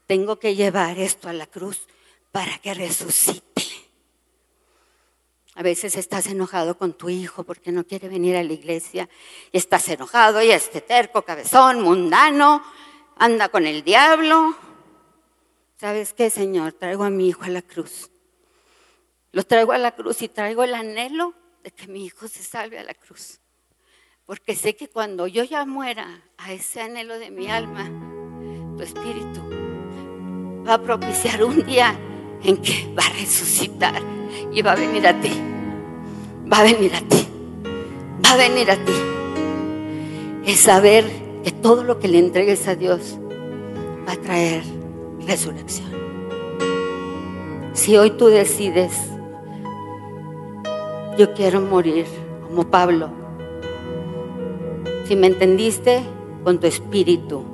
Tengo 0.06 0.38
que 0.38 0.54
llevar 0.54 0.98
esto 0.98 1.28
a 1.28 1.32
la 1.32 1.46
cruz 1.46 1.86
para 2.32 2.58
que 2.58 2.74
resucite. 2.74 3.47
A 5.58 5.62
veces 5.64 5.96
estás 5.96 6.28
enojado 6.28 6.78
con 6.78 6.92
tu 6.92 7.08
hijo 7.08 7.42
porque 7.42 7.72
no 7.72 7.82
quiere 7.82 8.08
venir 8.08 8.36
a 8.36 8.44
la 8.44 8.52
iglesia 8.52 9.08
y 9.50 9.58
estás 9.58 9.88
enojado 9.88 10.40
y 10.40 10.52
este 10.52 10.80
terco, 10.80 11.22
cabezón, 11.22 11.82
mundano, 11.82 12.62
anda 13.16 13.48
con 13.48 13.66
el 13.66 13.82
diablo. 13.82 14.56
¿Sabes 15.76 16.12
qué, 16.12 16.30
Señor? 16.30 16.74
Traigo 16.74 17.02
a 17.02 17.10
mi 17.10 17.30
hijo 17.30 17.42
a 17.42 17.48
la 17.48 17.62
cruz. 17.62 18.08
Lo 19.32 19.42
traigo 19.42 19.72
a 19.72 19.78
la 19.78 19.96
cruz 19.96 20.22
y 20.22 20.28
traigo 20.28 20.62
el 20.62 20.74
anhelo 20.74 21.34
de 21.64 21.72
que 21.72 21.88
mi 21.88 22.04
hijo 22.04 22.28
se 22.28 22.44
salve 22.44 22.78
a 22.78 22.84
la 22.84 22.94
cruz. 22.94 23.40
Porque 24.26 24.54
sé 24.54 24.76
que 24.76 24.88
cuando 24.88 25.26
yo 25.26 25.42
ya 25.42 25.66
muera 25.66 26.22
a 26.36 26.52
ese 26.52 26.82
anhelo 26.82 27.18
de 27.18 27.32
mi 27.32 27.50
alma, 27.50 27.90
tu 28.76 28.84
espíritu 28.84 29.40
va 30.64 30.74
a 30.74 30.80
propiciar 30.80 31.42
un 31.42 31.66
día 31.66 31.98
en 32.44 32.62
que 32.62 32.94
va 32.96 33.04
a 33.04 33.12
resucitar 33.14 34.17
y 34.52 34.62
va 34.62 34.72
a 34.72 34.76
venir 34.76 35.06
a 35.06 35.20
ti. 35.20 35.32
Va 36.50 36.60
a 36.60 36.62
venir 36.62 36.94
a 36.94 37.00
ti. 37.00 37.26
Va 38.24 38.32
a 38.32 38.36
venir 38.36 38.70
a 38.70 38.76
ti. 38.76 38.92
Es 40.46 40.60
saber 40.60 41.04
que 41.44 41.50
todo 41.50 41.84
lo 41.84 41.98
que 41.98 42.08
le 42.08 42.18
entregues 42.18 42.66
a 42.68 42.74
Dios 42.74 43.18
va 44.06 44.12
a 44.12 44.16
traer 44.16 44.62
resurrección. 45.26 45.88
Si 47.74 47.96
hoy 47.96 48.10
tú 48.10 48.26
decides, 48.26 48.92
yo 51.16 51.32
quiero 51.34 51.60
morir 51.60 52.06
como 52.46 52.68
Pablo, 52.68 53.10
si 55.04 55.16
me 55.16 55.26
entendiste 55.26 56.02
con 56.44 56.58
tu 56.58 56.66
espíritu 56.66 57.44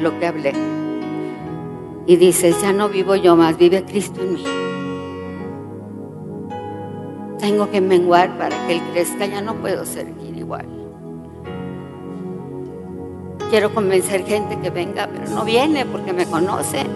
lo 0.00 0.18
que 0.18 0.26
hablé, 0.26 0.52
y 2.06 2.16
dices, 2.16 2.60
ya 2.60 2.72
no 2.72 2.88
vivo 2.88 3.16
yo 3.16 3.36
más, 3.36 3.56
vive 3.56 3.84
Cristo 3.84 4.20
en 4.22 4.34
mí. 4.34 4.44
Tengo 7.42 7.68
que 7.72 7.80
menguar 7.80 8.38
para 8.38 8.56
que 8.68 8.74
Él 8.74 8.82
crezca, 8.92 9.26
ya 9.26 9.42
no 9.42 9.56
puedo 9.56 9.84
seguir 9.84 10.38
igual. 10.38 10.64
Quiero 13.50 13.74
convencer 13.74 14.24
gente 14.24 14.60
que 14.60 14.70
venga, 14.70 15.08
pero 15.12 15.28
no 15.28 15.44
viene 15.44 15.84
porque 15.84 16.12
me 16.12 16.24
conoce. 16.24 16.86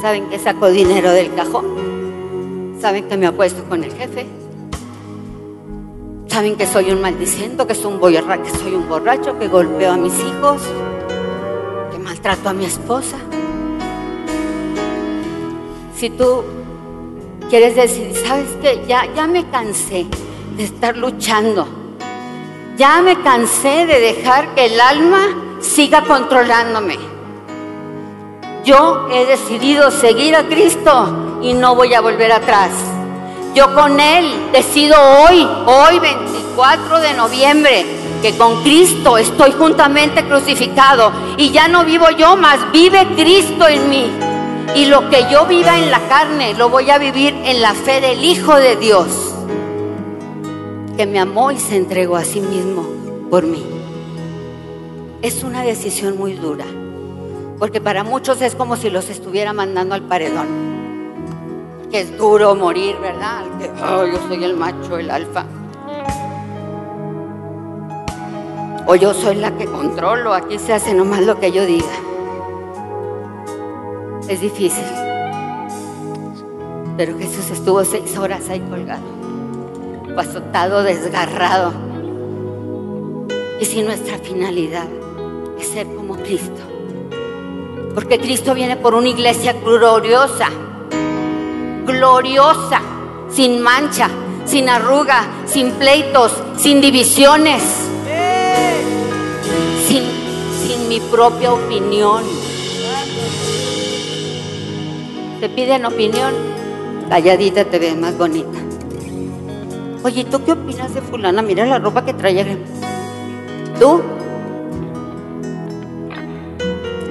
Saben 0.00 0.30
que 0.30 0.38
saco 0.38 0.70
dinero 0.70 1.12
del 1.12 1.34
cajón. 1.34 2.78
Saben 2.80 3.08
que 3.08 3.18
me 3.18 3.26
apuesto 3.26 3.62
con 3.68 3.84
el 3.84 3.92
jefe. 3.92 4.26
Saben 6.28 6.56
que 6.56 6.66
soy 6.66 6.90
un 6.92 7.02
maldiciendo, 7.02 7.66
que 7.66 7.74
soy 7.74 7.92
un 7.92 8.00
boyarra, 8.00 8.42
que 8.42 8.48
soy 8.48 8.74
un 8.74 8.88
borracho, 8.88 9.38
que 9.38 9.48
golpeo 9.48 9.92
a 9.92 9.96
mis 9.98 10.18
hijos, 10.18 10.62
que 11.92 11.98
maltrato 11.98 12.48
a 12.48 12.54
mi 12.54 12.64
esposa. 12.64 13.18
Si 15.94 16.08
tú 16.08 16.42
quieres 17.50 17.74
decir, 17.74 18.12
¿sabes 18.24 18.46
qué? 18.62 18.84
Ya, 18.86 19.06
ya 19.14 19.26
me 19.26 19.44
cansé 19.50 20.06
de 20.56 20.64
estar 20.64 20.96
luchando. 20.96 21.66
Ya 22.76 23.02
me 23.02 23.20
cansé 23.22 23.86
de 23.86 24.00
dejar 24.00 24.54
que 24.54 24.66
el 24.66 24.80
alma 24.80 25.58
siga 25.60 26.02
controlándome. 26.02 26.96
Yo 28.64 29.08
he 29.12 29.26
decidido 29.26 29.90
seguir 29.90 30.36
a 30.36 30.44
Cristo 30.44 31.40
y 31.42 31.52
no 31.52 31.74
voy 31.74 31.92
a 31.92 32.00
volver 32.00 32.30
atrás. 32.30 32.70
Yo 33.54 33.74
con 33.74 33.98
Él 33.98 34.52
decido 34.52 34.96
hoy, 34.96 35.46
hoy 35.66 35.98
24 35.98 37.00
de 37.00 37.14
noviembre, 37.14 37.84
que 38.22 38.36
con 38.36 38.62
Cristo 38.62 39.18
estoy 39.18 39.50
juntamente 39.52 40.24
crucificado 40.24 41.12
y 41.36 41.50
ya 41.50 41.66
no 41.66 41.84
vivo 41.84 42.10
yo, 42.10 42.36
más 42.36 42.70
vive 42.70 43.08
Cristo 43.16 43.66
en 43.66 43.90
mí. 43.90 44.29
Y 44.74 44.86
lo 44.86 45.10
que 45.10 45.26
yo 45.30 45.46
viva 45.46 45.78
en 45.78 45.90
la 45.90 46.00
carne, 46.08 46.54
lo 46.54 46.68
voy 46.68 46.90
a 46.90 46.98
vivir 46.98 47.34
en 47.44 47.60
la 47.60 47.74
fe 47.74 48.00
del 48.00 48.24
Hijo 48.24 48.54
de 48.54 48.76
Dios, 48.76 49.08
que 50.96 51.06
me 51.06 51.18
amó 51.18 51.50
y 51.50 51.58
se 51.58 51.76
entregó 51.76 52.16
a 52.16 52.24
sí 52.24 52.40
mismo 52.40 52.86
por 53.30 53.42
mí. 53.42 53.64
Es 55.22 55.42
una 55.42 55.62
decisión 55.62 56.16
muy 56.16 56.34
dura, 56.34 56.64
porque 57.58 57.80
para 57.80 58.04
muchos 58.04 58.40
es 58.42 58.54
como 58.54 58.76
si 58.76 58.90
los 58.90 59.10
estuviera 59.10 59.52
mandando 59.52 59.96
al 59.96 60.02
paredón. 60.02 60.46
Que 61.90 62.02
es 62.02 62.16
duro 62.16 62.54
morir, 62.54 62.96
¿verdad? 63.00 63.42
Oh, 63.92 64.06
yo 64.06 64.18
soy 64.28 64.44
el 64.44 64.56
macho, 64.56 64.98
el 64.98 65.10
alfa. 65.10 65.46
O 68.86 68.94
yo 68.94 69.12
soy 69.14 69.34
la 69.34 69.50
que 69.56 69.66
controlo, 69.66 70.32
aquí 70.32 70.60
se 70.60 70.72
hace 70.72 70.94
nomás 70.94 71.22
lo 71.22 71.40
que 71.40 71.50
yo 71.50 71.66
diga 71.66 72.09
es 74.30 74.40
difícil. 74.40 74.84
Pero 76.96 77.18
Jesús 77.18 77.50
estuvo 77.50 77.84
seis 77.84 78.16
horas 78.16 78.48
ahí 78.48 78.60
colgado, 78.60 79.02
azotado, 80.16 80.82
desgarrado. 80.84 81.72
Y 83.60 83.64
si 83.64 83.82
nuestra 83.82 84.18
finalidad 84.18 84.86
es 85.58 85.66
ser 85.66 85.86
como 85.94 86.16
Cristo, 86.16 86.62
porque 87.94 88.20
Cristo 88.20 88.54
viene 88.54 88.76
por 88.76 88.94
una 88.94 89.08
iglesia 89.08 89.52
gloriosa, 89.52 90.48
gloriosa, 91.84 92.80
sin 93.30 93.60
mancha, 93.60 94.08
sin 94.44 94.68
arruga, 94.68 95.26
sin 95.46 95.72
pleitos, 95.72 96.32
sin 96.56 96.80
divisiones, 96.80 97.62
sin, 99.88 100.04
sin 100.64 100.88
mi 100.88 101.00
propia 101.00 101.52
opinión 101.52 102.39
te 105.40 105.48
piden 105.48 105.86
opinión, 105.86 106.34
calladita 107.08 107.64
te 107.64 107.78
ves 107.78 107.96
más 107.96 108.16
bonita. 108.18 108.58
Oye, 110.04 110.24
¿tú 110.24 110.44
qué 110.44 110.52
opinas 110.52 110.94
de 110.94 111.00
fulana? 111.00 111.40
Mira 111.40 111.64
la 111.64 111.78
ropa 111.78 112.04
que 112.04 112.12
trae. 112.12 112.58
¿Tú? 113.78 114.02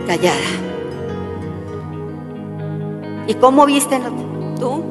Callada. 0.05 0.37
¿Y 3.27 3.33
cómo 3.35 3.65
viste 3.65 3.99
tú? 4.59 4.83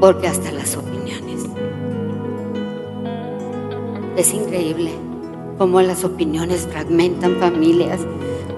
Porque 0.00 0.28
hasta 0.28 0.52
las 0.52 0.76
opiniones. 0.76 1.46
Es 4.16 4.34
increíble 4.34 4.90
cómo 5.56 5.80
las 5.80 6.04
opiniones 6.04 6.66
fragmentan 6.70 7.36
familias, 7.36 8.00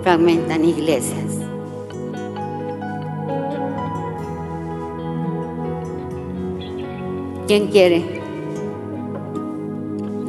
fragmentan 0.05 0.63
iglesias. 0.67 1.33
¿Quién 7.47 7.69
quiere? 7.69 8.21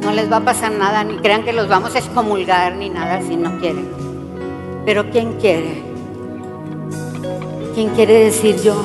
No 0.00 0.12
les 0.12 0.32
va 0.32 0.38
a 0.38 0.44
pasar 0.44 0.72
nada, 0.72 1.04
ni 1.04 1.16
crean 1.18 1.44
que 1.44 1.52
los 1.52 1.68
vamos 1.68 1.94
a 1.94 1.98
excomulgar 1.98 2.76
ni 2.76 2.88
nada 2.88 3.20
si 3.20 3.36
no 3.36 3.58
quieren. 3.58 3.86
Pero 4.86 5.10
¿quién 5.10 5.34
quiere? 5.34 5.82
¿Quién 7.74 7.90
quiere 7.90 8.24
decir 8.24 8.56
yo? 8.62 8.76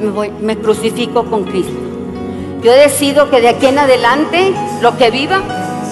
Me, 0.00 0.30
me 0.40 0.58
crucifico 0.58 1.24
con 1.26 1.44
Cristo. 1.44 1.78
Yo 2.64 2.72
decido 2.72 3.30
que 3.30 3.40
de 3.40 3.50
aquí 3.50 3.66
en 3.66 3.78
adelante 3.78 4.52
lo 4.82 4.96
que 4.96 5.12
viva 5.12 5.42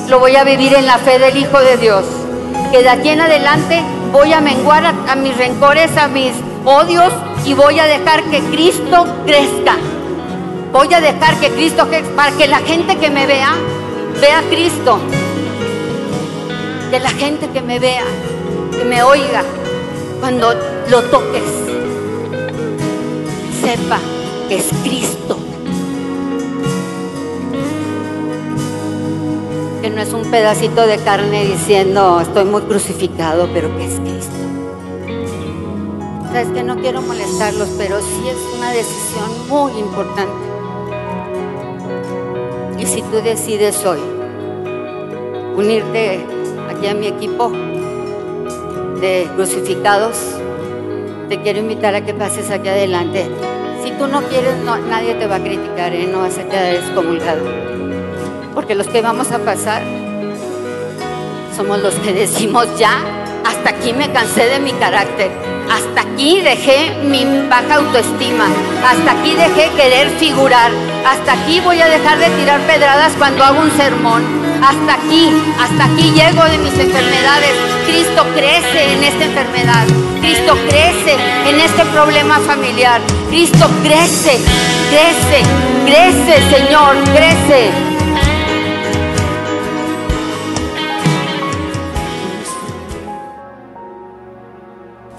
lo 0.08 0.18
voy 0.18 0.34
a 0.34 0.42
vivir 0.42 0.74
en 0.74 0.86
la 0.86 0.98
fe 0.98 1.20
del 1.20 1.36
Hijo 1.36 1.60
de 1.60 1.76
Dios 1.76 2.17
que 2.70 2.82
de 2.82 2.88
aquí 2.88 3.08
en 3.08 3.20
adelante 3.20 3.82
voy 4.12 4.32
a 4.32 4.40
menguar 4.40 4.84
a, 4.84 5.14
mis 5.16 5.36
rencores, 5.36 5.96
a 5.96 6.08
mis 6.08 6.32
odios 6.64 7.12
y 7.44 7.54
voy 7.54 7.78
a 7.78 7.86
dejar 7.86 8.22
que 8.24 8.40
Cristo 8.40 9.06
crezca. 9.24 9.76
Voy 10.72 10.92
a 10.92 11.00
dejar 11.00 11.34
que 11.40 11.50
Cristo, 11.50 11.88
para 12.14 12.32
que 12.32 12.46
la 12.46 12.58
gente 12.58 12.96
que 12.96 13.10
me 13.10 13.26
vea, 13.26 13.54
vea 14.20 14.42
Cristo. 14.50 14.98
Que 16.90 17.00
la 17.00 17.10
gente 17.10 17.48
que 17.48 17.60
me 17.62 17.78
vea, 17.78 18.04
que 18.76 18.84
me 18.84 19.02
oiga, 19.02 19.42
cuando 20.20 20.54
lo 20.90 21.02
toques, 21.04 21.42
sepa 23.62 23.98
que 24.48 24.56
es 24.56 24.66
Cristo 24.82 25.37
es 30.08 30.14
un 30.14 30.30
pedacito 30.30 30.86
de 30.86 30.96
carne 30.96 31.44
diciendo 31.44 32.18
estoy 32.22 32.46
muy 32.46 32.62
crucificado, 32.62 33.46
pero 33.52 33.76
que 33.76 33.84
es 33.84 34.00
Cristo. 34.00 34.36
Sabes 36.32 36.48
que 36.48 36.62
no 36.62 36.76
quiero 36.76 37.02
molestarlos, 37.02 37.68
pero 37.76 38.00
sí 38.00 38.22
es 38.26 38.38
una 38.56 38.72
decisión 38.72 39.48
muy 39.50 39.72
importante. 39.78 40.32
Y 42.78 42.86
si 42.86 43.02
tú 43.02 43.16
decides 43.22 43.84
hoy 43.84 43.98
unirte 45.56 46.24
aquí 46.70 46.86
a 46.86 46.94
mi 46.94 47.08
equipo 47.08 47.50
de 49.00 49.28
crucificados, 49.36 50.16
te 51.28 51.42
quiero 51.42 51.58
invitar 51.58 51.94
a 51.94 52.00
que 52.06 52.14
pases 52.14 52.50
aquí 52.50 52.68
adelante. 52.68 53.26
Si 53.84 53.90
tú 53.90 54.06
no 54.06 54.22
quieres, 54.22 54.56
nadie 54.64 55.16
te 55.16 55.26
va 55.26 55.36
a 55.36 55.42
criticar, 55.42 55.92
¿eh? 55.92 56.08
no 56.10 56.20
vas 56.20 56.38
a 56.38 56.44
quedar 56.44 56.76
excomulgado. 56.76 57.44
Porque 58.54 58.74
los 58.74 58.86
que 58.86 59.02
vamos 59.02 59.30
a 59.32 59.38
pasar 59.40 59.97
somos 61.58 61.82
los 61.82 61.94
que 61.96 62.12
decimos 62.12 62.68
ya, 62.78 62.92
hasta 63.44 63.70
aquí 63.70 63.92
me 63.92 64.12
cansé 64.12 64.44
de 64.44 64.60
mi 64.60 64.70
carácter, 64.74 65.28
hasta 65.68 66.02
aquí 66.02 66.40
dejé 66.40 66.94
mi 67.02 67.24
baja 67.48 67.74
autoestima, 67.74 68.46
hasta 68.86 69.10
aquí 69.10 69.34
dejé 69.34 69.68
querer 69.74 70.08
figurar, 70.20 70.70
hasta 71.04 71.32
aquí 71.32 71.58
voy 71.58 71.80
a 71.80 71.88
dejar 71.88 72.16
de 72.20 72.30
tirar 72.38 72.60
pedradas 72.60 73.12
cuando 73.18 73.42
hago 73.42 73.60
un 73.60 73.76
sermón, 73.76 74.22
hasta 74.62 75.02
aquí, 75.02 75.32
hasta 75.60 75.86
aquí 75.86 76.12
llego 76.12 76.44
de 76.44 76.58
mis 76.58 76.78
enfermedades. 76.78 77.50
Cristo 77.88 78.24
crece 78.36 78.92
en 78.92 79.02
esta 79.02 79.24
enfermedad, 79.24 79.86
Cristo 80.20 80.56
crece 80.68 81.16
en 81.48 81.58
este 81.58 81.84
problema 81.86 82.38
familiar, 82.38 83.00
Cristo 83.30 83.68
crece, 83.82 84.38
crece, 84.90 85.42
crece 85.86 86.56
Señor, 86.56 86.94
crece. 87.16 87.97